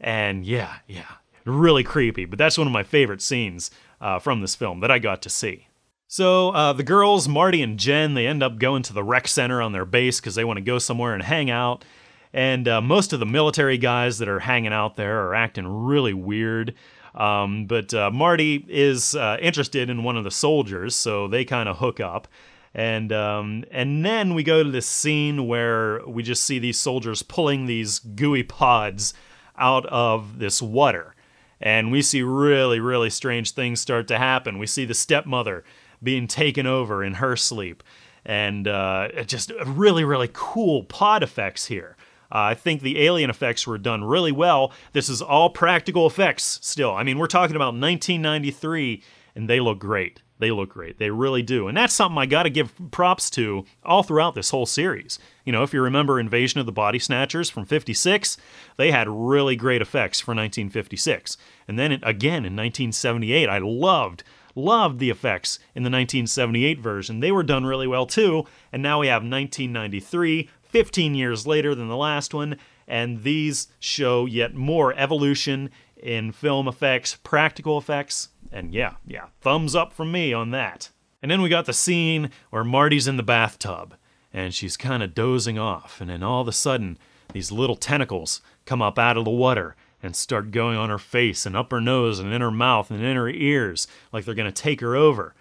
[0.00, 2.24] And yeah, yeah, really creepy.
[2.24, 5.30] But that's one of my favorite scenes uh, from this film that I got to
[5.30, 5.68] see.
[6.06, 9.62] So uh, the girls, Marty and Jen, they end up going to the rec center
[9.62, 11.84] on their base because they want to go somewhere and hang out.
[12.32, 16.14] And uh, most of the military guys that are hanging out there are acting really
[16.14, 16.74] weird.
[17.14, 21.68] Um, but uh, Marty is uh, interested in one of the soldiers, so they kind
[21.68, 22.28] of hook up.
[22.72, 27.22] And um, and then we go to this scene where we just see these soldiers
[27.22, 29.12] pulling these gooey pods
[29.58, 31.14] out of this water.
[31.60, 34.58] And we see really, really strange things start to happen.
[34.58, 35.64] We see the stepmother
[36.02, 37.82] being taken over in her sleep.
[38.24, 41.96] and uh, just really, really cool pod effects here.
[42.32, 44.72] Uh, I think the alien effects were done really well.
[44.92, 46.94] This is all practical effects still.
[46.94, 49.02] I mean, we're talking about 1993,
[49.34, 50.22] and they look great.
[50.40, 50.98] They look great.
[50.98, 51.68] They really do.
[51.68, 55.18] And that's something I got to give props to all throughout this whole series.
[55.44, 58.38] You know, if you remember Invasion of the Body Snatchers from 56,
[58.78, 61.36] they had really great effects for 1956.
[61.68, 64.24] And then again in 1978, I loved
[64.56, 67.20] loved the effects in the 1978 version.
[67.20, 68.44] They were done really well too.
[68.72, 72.56] And now we have 1993, 15 years later than the last one,
[72.88, 79.74] and these show yet more evolution in film effects, practical effects, and yeah, yeah, thumbs
[79.74, 80.90] up from me on that.
[81.22, 83.94] And then we got the scene where Marty's in the bathtub
[84.32, 86.98] and she's kind of dozing off, and then all of a sudden,
[87.32, 91.46] these little tentacles come up out of the water and start going on her face
[91.46, 94.50] and up her nose and in her mouth and in her ears like they're going
[94.50, 95.34] to take her over.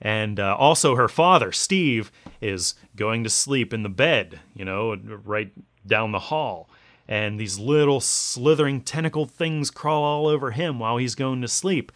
[0.00, 4.96] And uh, also, her father, Steve, is going to sleep in the bed, you know,
[5.24, 5.52] right
[5.86, 6.68] down the hall.
[7.08, 11.92] And these little slithering tentacle things crawl all over him while he's going to sleep.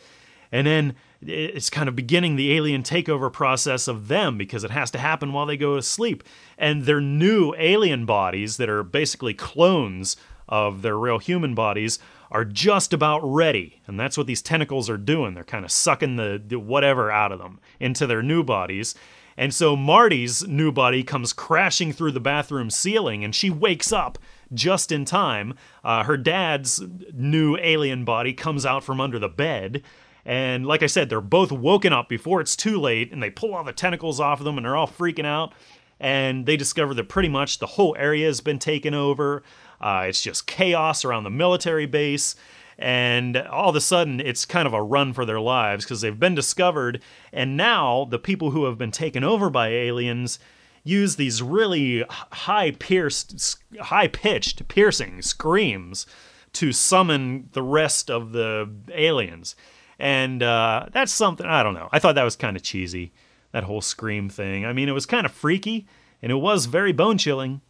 [0.53, 4.91] And then it's kind of beginning the alien takeover process of them because it has
[4.93, 6.25] to happen while they go to sleep.
[6.57, 10.17] And their new alien bodies, that are basically clones
[10.49, 11.99] of their real human bodies,
[12.31, 13.81] are just about ready.
[13.87, 15.35] And that's what these tentacles are doing.
[15.35, 18.95] They're kind of sucking the, the whatever out of them into their new bodies.
[19.37, 24.19] And so Marty's new body comes crashing through the bathroom ceiling and she wakes up
[24.53, 25.55] just in time.
[25.83, 29.83] Uh, her dad's new alien body comes out from under the bed.
[30.25, 33.55] And like I said, they're both woken up before it's too late, and they pull
[33.55, 35.55] all the tentacles off of them, and they're all freaking out.
[35.99, 39.43] And they discover that pretty much the whole area has been taken over.
[39.81, 42.37] Uh, it's just chaos around the military base.
[42.79, 46.19] And all of a sudden, it's kind of a run for their lives because they've
[46.19, 47.03] been discovered.
[47.33, 50.39] And now, the people who have been taken over by aliens
[50.83, 56.07] use these really high pierced, high pitched, piercing screams
[56.55, 59.55] to summon the rest of the aliens.
[59.99, 61.91] And uh, that's something, I don't know.
[61.93, 63.13] I thought that was kind of cheesy,
[63.53, 64.65] that whole scream thing.
[64.65, 65.87] I mean, it was kind of freaky,
[66.23, 67.61] and it was very bone chilling,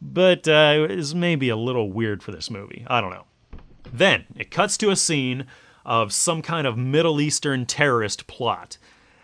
[0.00, 2.84] but uh, was maybe a little weird for this movie.
[2.88, 3.24] I don't know.
[3.92, 5.46] Then it cuts to a scene
[5.84, 8.78] of some kind of Middle Eastern terrorist plot.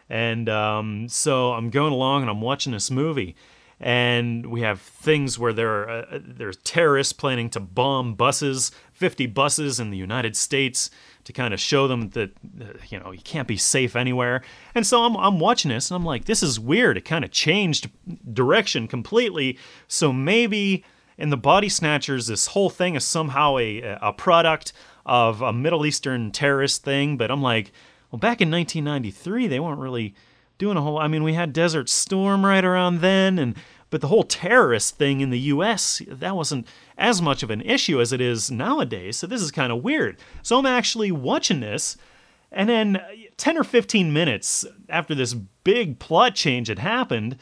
[0.08, 3.34] And um, so I'm going along and I'm watching this movie,
[3.80, 9.26] and we have things where there are uh, there's terrorists planning to bomb buses, 50
[9.26, 10.90] buses in the United States
[11.24, 12.30] to kind of show them that
[12.88, 14.42] you know you can't be safe anywhere.
[14.74, 16.96] And so I'm I'm watching this and I'm like, this is weird.
[16.96, 17.90] It kind of changed
[18.32, 19.58] direction completely.
[19.88, 20.84] So maybe
[21.18, 24.72] in the Body Snatchers, this whole thing is somehow a a product
[25.04, 27.16] of a Middle Eastern terrorist thing.
[27.16, 27.72] But I'm like,
[28.10, 30.14] well, back in 1993, they weren't really
[30.58, 30.98] doing a whole.
[30.98, 33.56] I mean, we had Desert Storm right around then, and
[33.92, 36.66] but the whole terrorist thing in the US, that wasn't
[36.96, 39.18] as much of an issue as it is nowadays.
[39.18, 40.16] So this is kind of weird.
[40.40, 41.98] So I'm actually watching this,
[42.50, 43.02] and then
[43.36, 47.36] 10 or 15 minutes after this big plot change had happened,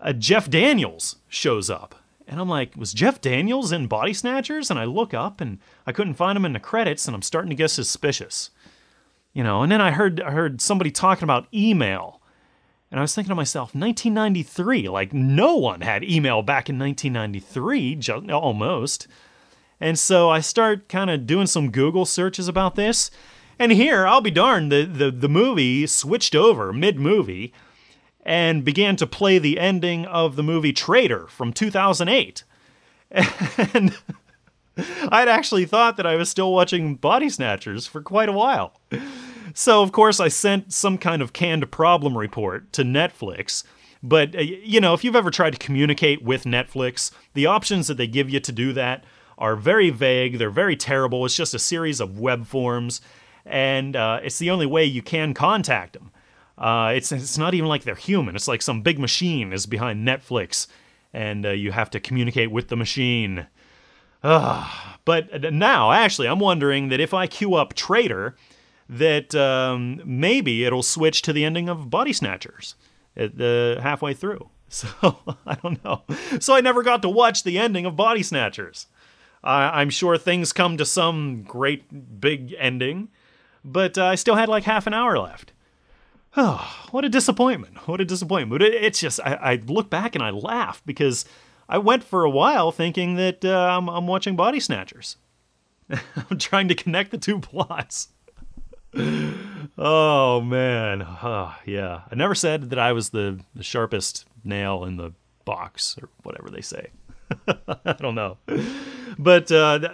[0.00, 1.94] uh, Jeff Daniels shows up.
[2.26, 4.72] And I'm like, was Jeff Daniels in Body Snatchers?
[4.72, 7.50] And I look up and I couldn't find him in the credits, and I'm starting
[7.50, 8.50] to get suspicious.
[9.32, 12.20] You know, and then I heard I heard somebody talking about email
[12.94, 17.96] and I was thinking to myself, 1993, like no one had email back in 1993,
[17.96, 19.08] just, almost.
[19.80, 23.10] And so I start kind of doing some Google searches about this.
[23.58, 27.52] And here, I'll be darned, the, the, the movie switched over mid movie
[28.24, 32.44] and began to play the ending of the movie Traitor from 2008.
[33.10, 33.98] And
[35.08, 38.80] I'd actually thought that I was still watching Body Snatchers for quite a while.
[39.56, 43.62] So, of course, I sent some kind of canned problem report to Netflix.
[44.02, 47.96] But, uh, you know, if you've ever tried to communicate with Netflix, the options that
[47.96, 49.04] they give you to do that
[49.38, 50.38] are very vague.
[50.38, 51.24] They're very terrible.
[51.24, 53.00] It's just a series of web forms,
[53.46, 56.10] and uh, it's the only way you can contact them.
[56.58, 58.34] Uh, it's, it's not even like they're human.
[58.34, 60.66] It's like some big machine is behind Netflix,
[61.12, 63.46] and uh, you have to communicate with the machine.
[64.22, 68.36] but now, actually, I'm wondering that if I queue up Traitor,
[68.88, 72.74] that um, maybe it'll switch to the ending of Body Snatchers
[73.16, 74.48] at the halfway through.
[74.70, 76.02] So I don't know.
[76.40, 78.88] So I never got to watch the ending of Body Snatchers.
[79.44, 83.08] I'm sure things come to some great big ending,
[83.64, 85.52] but uh, I still had like half an hour left.
[86.36, 87.86] Oh, what a disappointment!
[87.86, 88.62] What a disappointment!
[88.62, 91.24] It, it's just I, I, look back and I laugh because
[91.68, 95.16] I went for a while thinking that uh, I'm, I'm watching Body Snatchers.
[95.90, 98.08] I'm trying to connect the two plots.
[99.78, 102.02] Oh man, oh, yeah.
[102.10, 105.12] I never said that I was the, the sharpest nail in the
[105.44, 106.90] box or whatever they say.
[107.48, 108.38] I don't know.
[109.18, 109.88] But uh,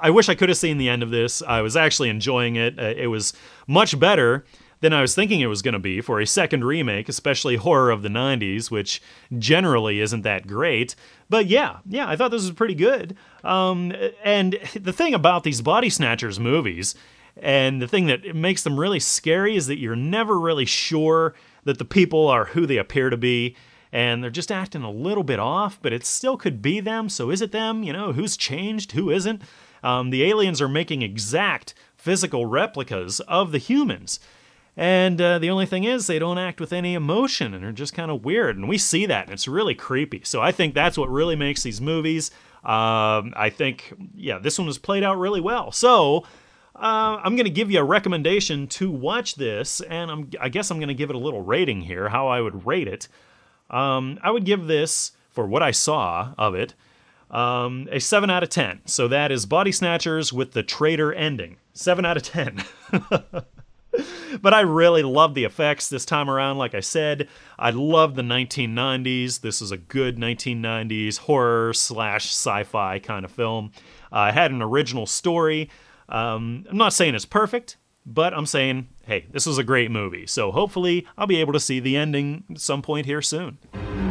[0.00, 1.42] I wish I could have seen the end of this.
[1.42, 2.78] I was actually enjoying it.
[2.78, 3.32] Uh, it was
[3.66, 4.44] much better
[4.80, 7.90] than I was thinking it was going to be for a second remake, especially horror
[7.90, 9.02] of the 90s, which
[9.38, 10.94] generally isn't that great.
[11.30, 13.16] But yeah, yeah, I thought this was pretty good.
[13.42, 16.94] Um, and the thing about these Body Snatchers movies,
[17.40, 21.34] and the thing that makes them really scary, is that you're never really sure
[21.64, 23.56] that the people are who they appear to be
[23.92, 27.08] and they're just acting a little bit off, but it still could be them.
[27.08, 27.82] So is it them?
[27.82, 28.92] You know, who's changed?
[28.92, 29.42] Who isn't?
[29.82, 34.20] Um, the aliens are making exact physical replicas of the humans.
[34.76, 37.94] And uh, the only thing is, they don't act with any emotion and are just
[37.94, 38.56] kind of weird.
[38.56, 40.20] And we see that, and it's really creepy.
[40.24, 42.30] So I think that's what really makes these movies.
[42.62, 45.72] Um, I think, yeah, this one was played out really well.
[45.72, 46.24] So
[46.78, 50.70] uh, I'm going to give you a recommendation to watch this, and I'm, I guess
[50.70, 53.08] I'm going to give it a little rating here, how I would rate it.
[53.70, 56.74] Um, I would give this, for what I saw of it,
[57.30, 58.82] um, a 7 out of 10.
[58.84, 61.56] So that is Body Snatchers with the traitor ending.
[61.72, 62.62] 7 out of 10.
[64.40, 66.58] but I really love the effects this time around.
[66.58, 69.40] Like I said, I love the 1990s.
[69.40, 73.72] This is a good 1990s horror slash sci fi kind of film.
[74.12, 75.68] Uh, had an original story.
[76.08, 80.26] Um, I'm not saying it's perfect, but I'm saying, hey, this is a great movie.
[80.26, 83.58] So hopefully I'll be able to see the ending some point here soon.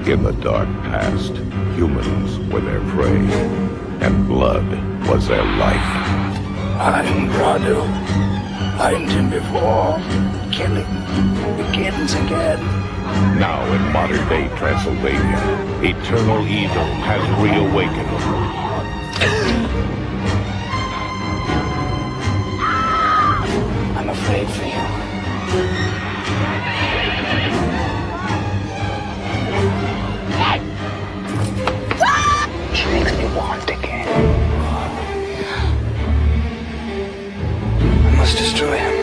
[0.05, 1.31] In the dark past,
[1.75, 3.17] humans were their prey,
[4.05, 4.65] and blood
[5.07, 5.81] was their life.
[6.77, 7.81] I'm Radu.
[8.77, 9.97] Find him before
[10.51, 10.85] killing
[11.57, 12.59] begins again.
[13.39, 15.39] Now in modern day Transylvania,
[15.81, 19.54] eternal evil has reawakened.
[24.25, 24.85] Afraid for you.
[32.73, 34.07] She makes me want again.
[38.05, 38.95] I must destroy him.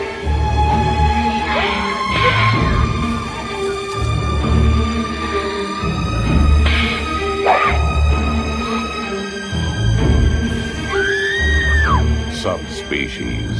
[12.33, 13.52] Subspecies.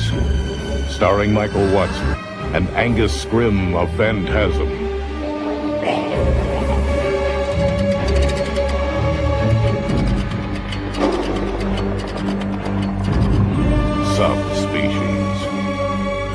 [0.95, 2.13] Starring Michael Watson
[2.53, 4.69] and Angus Scrimm of Phantasm.
[14.15, 15.41] Subspecies.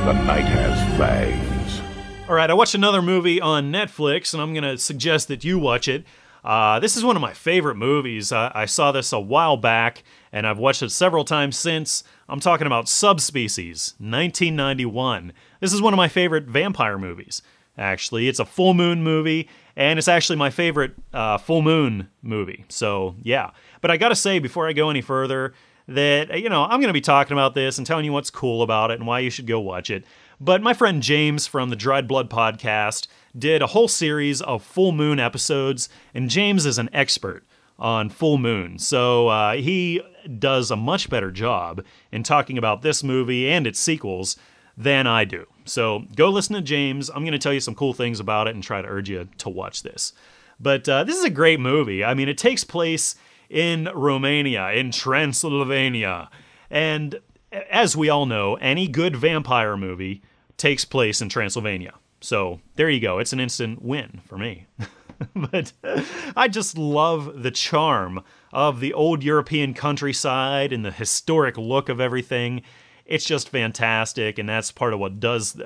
[0.04, 1.80] The night has fangs.
[2.28, 5.58] All right, I watched another movie on Netflix, and I'm going to suggest that you
[5.58, 6.04] watch it.
[6.48, 8.32] Uh, this is one of my favorite movies.
[8.32, 12.02] Uh, I saw this a while back, and I've watched it several times since.
[12.26, 15.34] I'm talking about Subspecies, 1991.
[15.60, 17.42] This is one of my favorite vampire movies,
[17.76, 18.28] actually.
[18.28, 19.46] It's a full moon movie,
[19.76, 22.64] and it's actually my favorite uh, full moon movie.
[22.70, 23.50] So, yeah.
[23.82, 25.52] But I gotta say, before I go any further,
[25.86, 28.90] that, you know, I'm gonna be talking about this and telling you what's cool about
[28.90, 30.02] it and why you should go watch it.
[30.40, 34.92] But my friend James from the Dried Blood podcast did a whole series of full
[34.92, 37.44] moon episodes, and James is an expert
[37.76, 38.78] on full moon.
[38.78, 40.00] So uh, he
[40.38, 44.36] does a much better job in talking about this movie and its sequels
[44.76, 45.44] than I do.
[45.64, 47.10] So go listen to James.
[47.10, 49.28] I'm going to tell you some cool things about it and try to urge you
[49.38, 50.12] to watch this.
[50.60, 52.04] But uh, this is a great movie.
[52.04, 53.16] I mean, it takes place
[53.50, 56.30] in Romania, in Transylvania.
[56.70, 57.18] And
[57.50, 60.22] as we all know, any good vampire movie
[60.58, 61.94] takes place in Transylvania.
[62.20, 63.18] So there you go.
[63.18, 64.66] It's an instant win for me.
[65.34, 65.72] but
[66.36, 72.00] I just love the charm of the old European countryside and the historic look of
[72.00, 72.62] everything.
[73.06, 75.58] It's just fantastic, and that's part of what does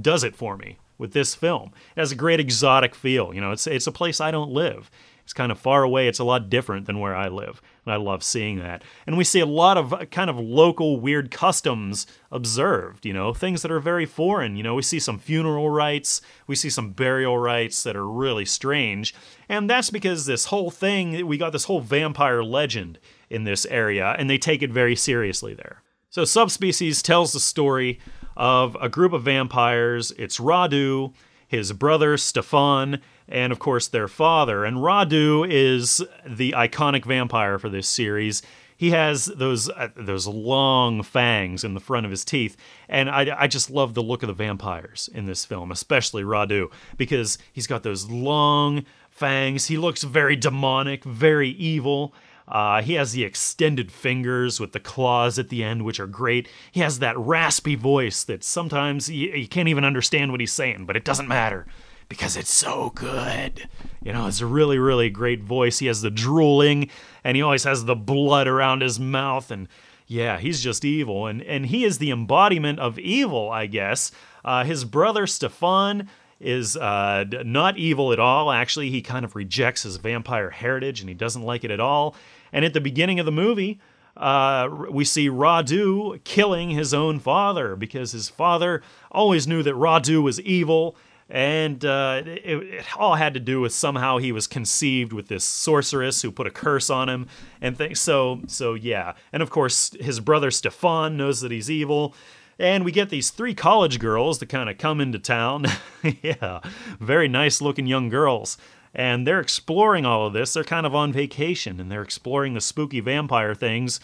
[0.00, 1.72] does it for me with this film.
[1.94, 3.34] It has a great exotic feel.
[3.34, 4.90] You know, it's it's a place I don't live.
[5.26, 6.06] It's kind of far away.
[6.06, 7.60] It's a lot different than where I live.
[7.84, 8.84] And I love seeing that.
[9.08, 13.34] And we see a lot of uh, kind of local weird customs observed, you know,
[13.34, 14.56] things that are very foreign.
[14.56, 18.44] You know, we see some funeral rites, we see some burial rites that are really
[18.44, 19.16] strange.
[19.48, 24.14] And that's because this whole thing, we got this whole vampire legend in this area,
[24.16, 25.82] and they take it very seriously there.
[26.08, 27.98] So, Subspecies tells the story
[28.36, 30.12] of a group of vampires.
[30.12, 31.14] It's Radu,
[31.48, 34.64] his brother Stefan, and of course their father.
[34.64, 38.42] And Radu is the iconic vampire for this series.
[38.76, 42.56] He has those uh, those long fangs in the front of his teeth,
[42.88, 46.70] and I, I just love the look of the vampires in this film, especially Radu,
[46.98, 49.66] because he's got those long fangs.
[49.66, 52.12] He looks very demonic, very evil.
[52.46, 56.48] Uh, he has the extended fingers with the claws at the end, which are great.
[56.70, 60.84] He has that raspy voice that sometimes you, you can't even understand what he's saying,
[60.84, 61.66] but it doesn't matter
[62.08, 63.68] because it's so good.
[64.02, 65.78] You know, it's a really, really great voice.
[65.78, 66.90] He has the drooling,
[67.24, 69.68] and he always has the blood around his mouth, and
[70.06, 74.12] yeah, he's just evil, and and he is the embodiment of evil, I guess.
[74.44, 78.52] Uh, his brother Stefan is uh, not evil at all.
[78.52, 82.14] Actually, he kind of rejects his vampire heritage, and he doesn't like it at all.
[82.52, 83.80] And at the beginning of the movie,
[84.16, 90.22] uh, we see Radu killing his own father because his father always knew that Radu
[90.22, 90.96] was evil
[91.28, 95.44] and uh, it, it, all had to do with somehow he was conceived with this
[95.44, 97.26] sorceress who put a curse on him
[97.60, 98.00] and things.
[98.00, 102.14] So, so yeah, and of course his brother Stefan knows that he's evil,
[102.58, 105.66] and we get these three college girls that kind of come into town.
[106.22, 106.60] yeah,
[107.00, 108.56] very nice looking young girls.
[108.94, 110.54] And they're exploring all of this.
[110.54, 114.00] They're kind of on vacation and they're exploring the spooky vampire things.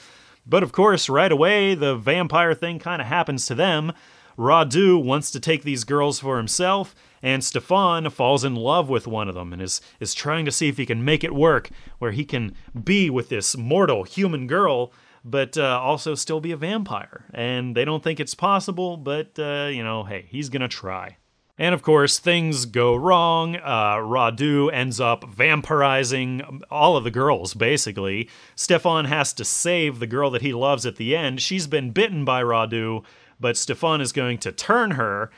[0.46, 3.92] But of course, right away, the vampire thing kind of happens to them.
[4.36, 9.28] Radu wants to take these girls for himself, and Stefan falls in love with one
[9.28, 12.10] of them and is, is trying to see if he can make it work, where
[12.10, 14.92] he can be with this mortal human girl,
[15.24, 17.26] but uh, also still be a vampire.
[17.32, 21.18] And they don't think it's possible, but, uh, you know, hey, he's gonna try.
[21.58, 23.56] And of course, things go wrong.
[23.56, 28.28] Uh, Radu ends up vampirizing all of the girls, basically.
[28.56, 31.40] Stefan has to save the girl that he loves at the end.
[31.40, 33.04] She's been bitten by Radu,
[33.38, 35.30] but Stefan is going to turn her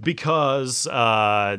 [0.00, 1.56] because uh,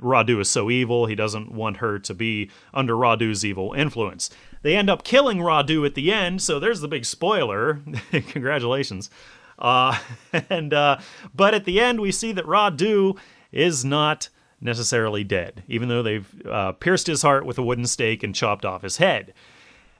[0.00, 4.30] Radu is so evil, he doesn't want her to be under Radu's evil influence.
[4.62, 7.82] They end up killing Radu at the end, so there's the big spoiler.
[8.10, 9.10] Congratulations.
[9.58, 9.98] Uh,
[10.50, 10.98] and uh,
[11.34, 13.18] but at the end, we see that Radu
[13.50, 14.28] is not
[14.60, 18.64] necessarily dead, even though they've uh, pierced his heart with a wooden stake and chopped
[18.64, 19.34] off his head.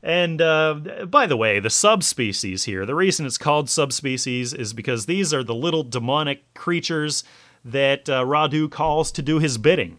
[0.03, 0.74] And uh,
[1.09, 5.44] by the way, the subspecies here, the reason it's called subspecies is because these are
[5.44, 7.22] the little demonic creatures
[7.64, 9.98] that uh, Radu calls to do his bidding.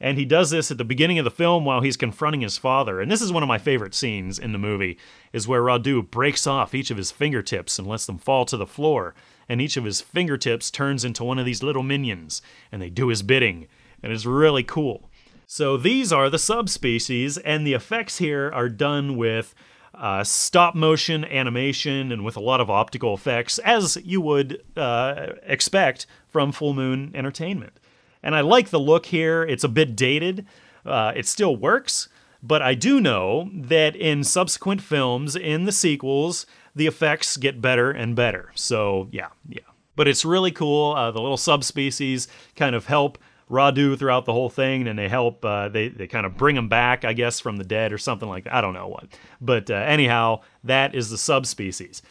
[0.00, 3.00] And he does this at the beginning of the film while he's confronting his father.
[3.00, 4.98] And this is one of my favorite scenes in the movie,
[5.32, 8.66] is where Radu breaks off each of his fingertips and lets them fall to the
[8.66, 9.14] floor.
[9.48, 12.42] And each of his fingertips turns into one of these little minions,
[12.72, 13.66] and they do his bidding.
[14.02, 15.08] And it's really cool.
[15.46, 19.54] So these are the subspecies, and the effects here are done with
[19.98, 25.28] uh, stop motion animation and with a lot of optical effects, as you would uh,
[25.44, 27.78] expect from Full Moon Entertainment.
[28.22, 29.42] And I like the look here.
[29.42, 30.46] It's a bit dated.
[30.84, 32.08] Uh, it still works,
[32.42, 37.90] but I do know that in subsequent films, in the sequels, the effects get better
[37.90, 38.50] and better.
[38.54, 39.60] So yeah, yeah.
[39.96, 40.92] But it's really cool.
[40.92, 43.16] Uh, the little subspecies kind of help
[43.50, 45.44] Radu throughout the whole thing, and they help.
[45.44, 48.28] Uh, they they kind of bring him back, I guess, from the dead or something
[48.28, 48.54] like that.
[48.54, 49.06] I don't know what,
[49.40, 52.02] but uh, anyhow, that is the subspecies.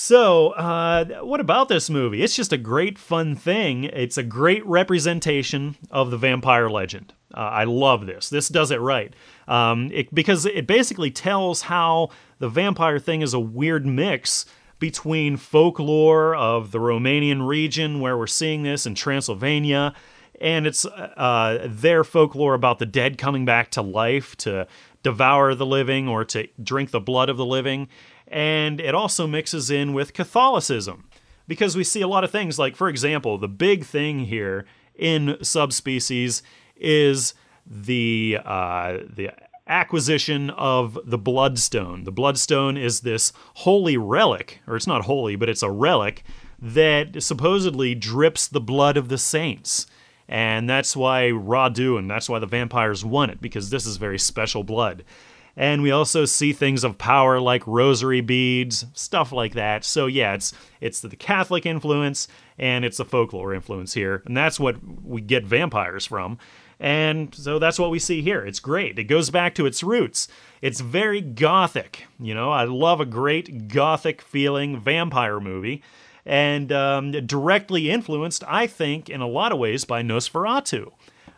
[0.00, 2.22] So, uh, what about this movie?
[2.22, 3.82] It's just a great, fun thing.
[3.82, 7.14] It's a great representation of the vampire legend.
[7.34, 8.30] Uh, I love this.
[8.30, 9.12] This does it right.
[9.48, 14.46] Um, it, because it basically tells how the vampire thing is a weird mix
[14.78, 19.94] between folklore of the Romanian region, where we're seeing this in Transylvania,
[20.40, 24.66] and it's uh, their folklore about the dead coming back to life to
[25.02, 27.88] devour the living or to drink the blood of the living.
[28.26, 31.08] And it also mixes in with Catholicism
[31.46, 35.36] because we see a lot of things like, for example, the big thing here in
[35.42, 36.42] subspecies
[36.76, 37.34] is
[37.66, 39.30] the uh, the
[39.66, 42.04] acquisition of the bloodstone.
[42.04, 46.24] The bloodstone is this holy relic, or it's not holy, but it's a relic
[46.60, 49.86] that supposedly drips the blood of the saints.
[50.28, 54.18] And that's why Radu and that's why the vampires won it, because this is very
[54.18, 55.04] special blood.
[55.56, 59.84] And we also see things of power like rosary beads, stuff like that.
[59.84, 64.22] So yeah, it's it's the Catholic influence and it's the folklore influence here.
[64.26, 66.38] And that's what we get vampires from.
[66.78, 68.44] And so that's what we see here.
[68.44, 69.00] It's great.
[69.00, 70.28] It goes back to its roots.
[70.62, 72.04] It's very gothic.
[72.20, 75.82] You know, I love a great gothic feeling vampire movie
[76.28, 80.92] and um, directly influenced, I think, in a lot of ways by Nosferatu.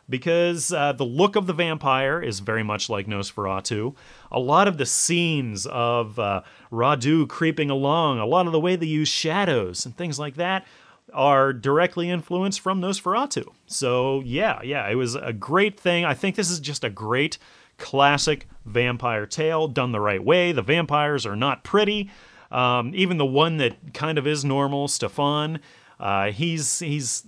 [0.09, 3.95] Because uh, the look of the vampire is very much like Nosferatu.
[4.33, 8.75] A lot of the scenes of uh, Radu creeping along, a lot of the way
[8.75, 10.67] they use shadows and things like that
[11.13, 13.47] are directly influenced from Nosferatu.
[13.69, 16.05] So, yeah, yeah, it was a great thing.
[16.05, 17.39] I think this is just a great
[17.79, 20.51] classic vampire tale done the right way.
[20.51, 22.11] The vampires are not pretty,
[22.51, 25.61] um, even the one that kind of is normal, Stefan,
[26.01, 27.25] uh, he's he's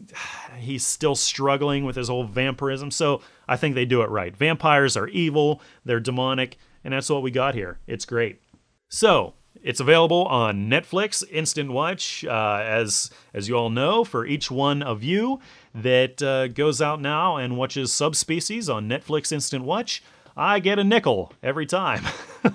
[0.56, 2.90] he's still struggling with his old vampirism.
[2.90, 4.34] So I think they do it right.
[4.34, 7.78] Vampires are evil, they're demonic, and that's what we got here.
[7.86, 8.40] It's great.
[8.88, 14.50] So, it's available on Netflix Instant Watch, uh, as as you all know, for each
[14.50, 15.40] one of you
[15.74, 20.02] that uh, goes out now and watches Subspecies on Netflix Instant Watch.
[20.34, 22.04] I get a nickel every time.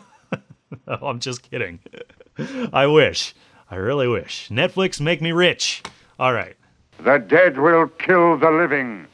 [0.87, 1.79] oh, I'm just kidding.
[2.73, 3.33] I wish.
[3.69, 4.49] I really wish.
[4.49, 5.83] Netflix, make me rich.
[6.19, 6.55] All right.
[6.99, 9.07] The dead will kill the living,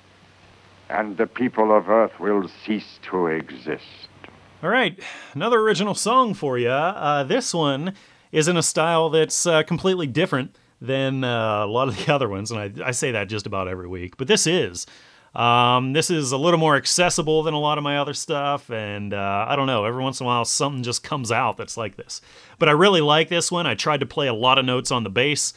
[0.90, 3.84] and the people of Earth will cease to exist.
[4.62, 4.98] All right,
[5.34, 6.70] another original song for you.
[6.70, 7.94] Uh, this one
[8.32, 12.30] is in a style that's uh, completely different than uh, a lot of the other
[12.30, 14.16] ones, and I, I, say that just about every week.
[14.16, 14.86] But this is.
[15.36, 19.14] Um, this is a little more accessible than a lot of my other stuff, and
[19.14, 19.86] uh, I don't know.
[19.86, 22.22] Every once in a while, something just comes out that's like this.
[22.60, 23.66] But I really like this one.
[23.66, 25.54] I tried to play a lot of notes on the bass,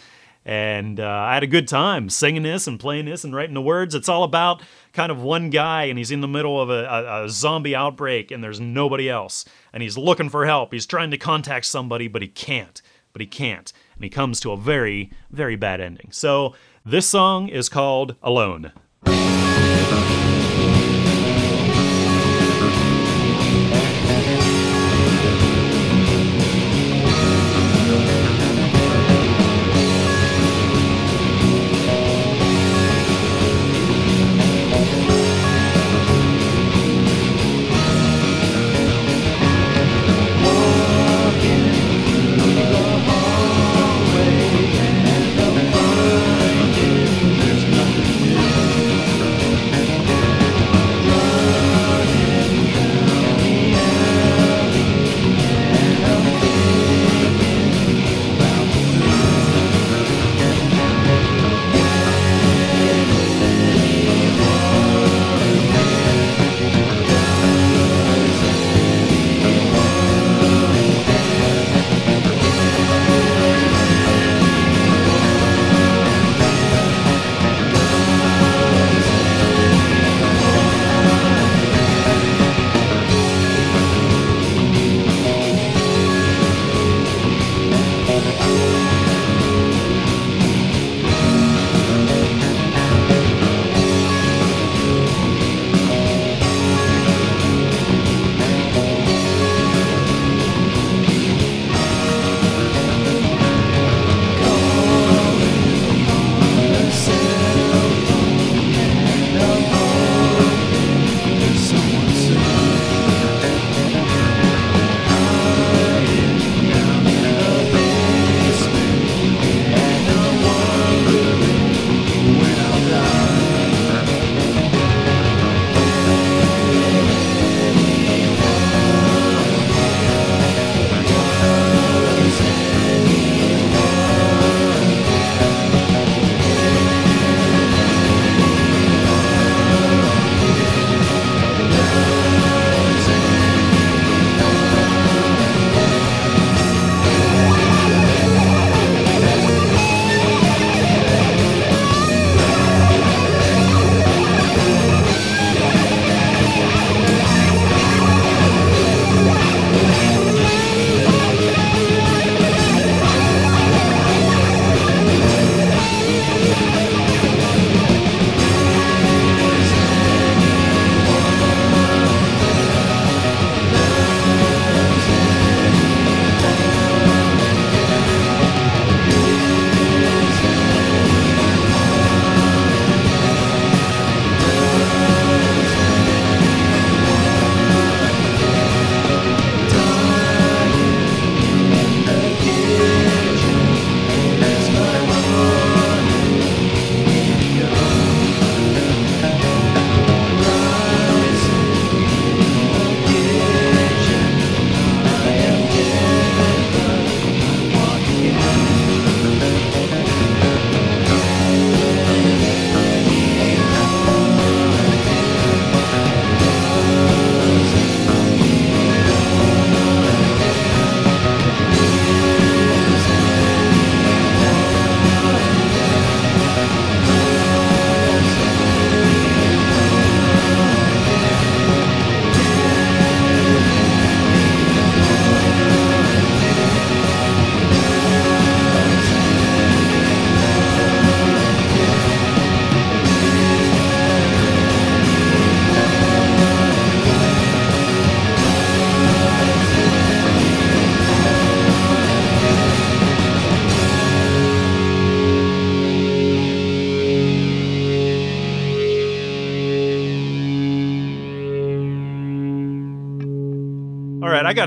[0.47, 3.61] and uh, I had a good time singing this and playing this and writing the
[3.61, 3.95] words.
[3.95, 4.63] It's all about
[4.95, 8.31] kind of one guy, and he's in the middle of a, a, a, zombie outbreak,
[8.31, 9.45] and there's nobody else.
[9.75, 10.73] And he's looking for help.
[10.73, 12.81] He's trying to contact somebody, but he can't.
[13.13, 13.73] But he can't.
[13.95, 16.09] And he comes to a very, very bad ending.
[16.13, 16.55] So
[16.85, 18.73] this song is called Alone.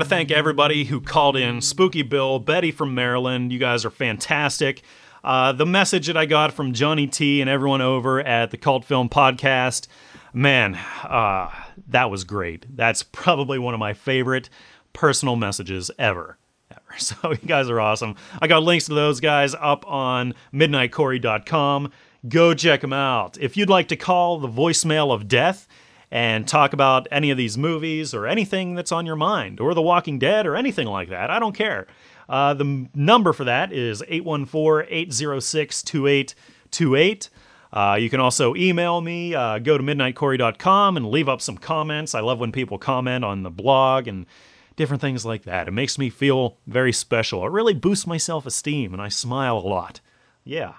[0.00, 3.52] Got to thank everybody who called in Spooky Bill, Betty from Maryland.
[3.52, 4.80] You guys are fantastic.
[5.22, 8.86] Uh, the message that I got from Johnny T and everyone over at the Cult
[8.86, 9.88] Film Podcast,
[10.32, 11.50] man, uh,
[11.88, 12.64] that was great.
[12.74, 14.48] That's probably one of my favorite
[14.94, 16.38] personal messages ever.
[16.70, 16.80] ever.
[16.98, 18.16] So you guys are awesome.
[18.40, 21.92] I got links to those guys up on midnightcorey.com.
[22.26, 23.36] Go check them out.
[23.38, 25.68] If you'd like to call the voicemail of death
[26.10, 29.82] and talk about any of these movies or anything that's on your mind, or The
[29.82, 31.86] Walking Dead or anything like that, I don't care.
[32.28, 37.30] Uh, the number for that is 814 806 2828.
[37.72, 42.14] Uh, you can also email me, uh, go to midnightcorey.com and leave up some comments.
[42.14, 44.26] I love when people comment on the blog and
[44.76, 45.68] different things like that.
[45.68, 47.44] It makes me feel very special.
[47.44, 50.00] It really boosts my self esteem and I smile a lot.
[50.44, 50.74] Yeah.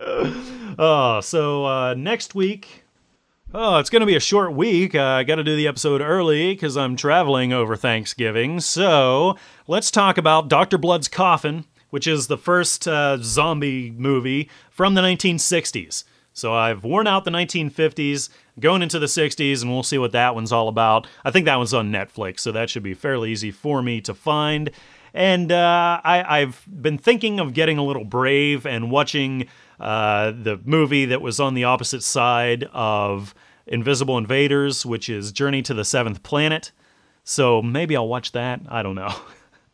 [0.00, 2.79] oh, so uh, next week.
[3.52, 4.94] Oh, it's going to be a short week.
[4.94, 8.60] Uh, I got to do the episode early because I'm traveling over Thanksgiving.
[8.60, 9.36] So
[9.66, 10.78] let's talk about Dr.
[10.78, 16.04] Blood's Coffin, which is the first uh, zombie movie from the 1960s.
[16.32, 18.28] So I've worn out the 1950s,
[18.60, 21.08] going into the 60s, and we'll see what that one's all about.
[21.24, 24.14] I think that one's on Netflix, so that should be fairly easy for me to
[24.14, 24.70] find.
[25.12, 29.48] And uh, I, I've been thinking of getting a little brave and watching
[29.80, 33.34] uh, the movie that was on the opposite side of
[33.66, 36.70] Invisible Invaders, which is Journey to the Seventh Planet.
[37.24, 38.60] So maybe I'll watch that.
[38.68, 39.14] I don't know.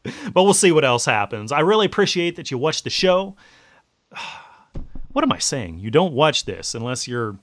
[0.32, 1.50] but we'll see what else happens.
[1.52, 3.36] I really appreciate that you watched the show.
[5.12, 5.78] What am I saying?
[5.78, 7.38] You don't watch this unless you're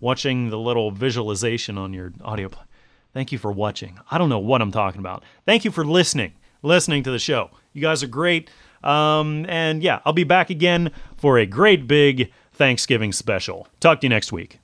[0.00, 2.48] watching the little visualization on your audio.
[2.48, 2.64] pl-
[3.12, 3.98] Thank you for watching.
[4.10, 5.24] I don't know what I'm talking about.
[5.44, 6.32] Thank you for listening,
[6.62, 7.50] listening to the show.
[7.74, 8.48] You guys are great.
[8.82, 13.68] Um, and yeah, I'll be back again for a great big Thanksgiving special.
[13.80, 14.58] Talk to you next week.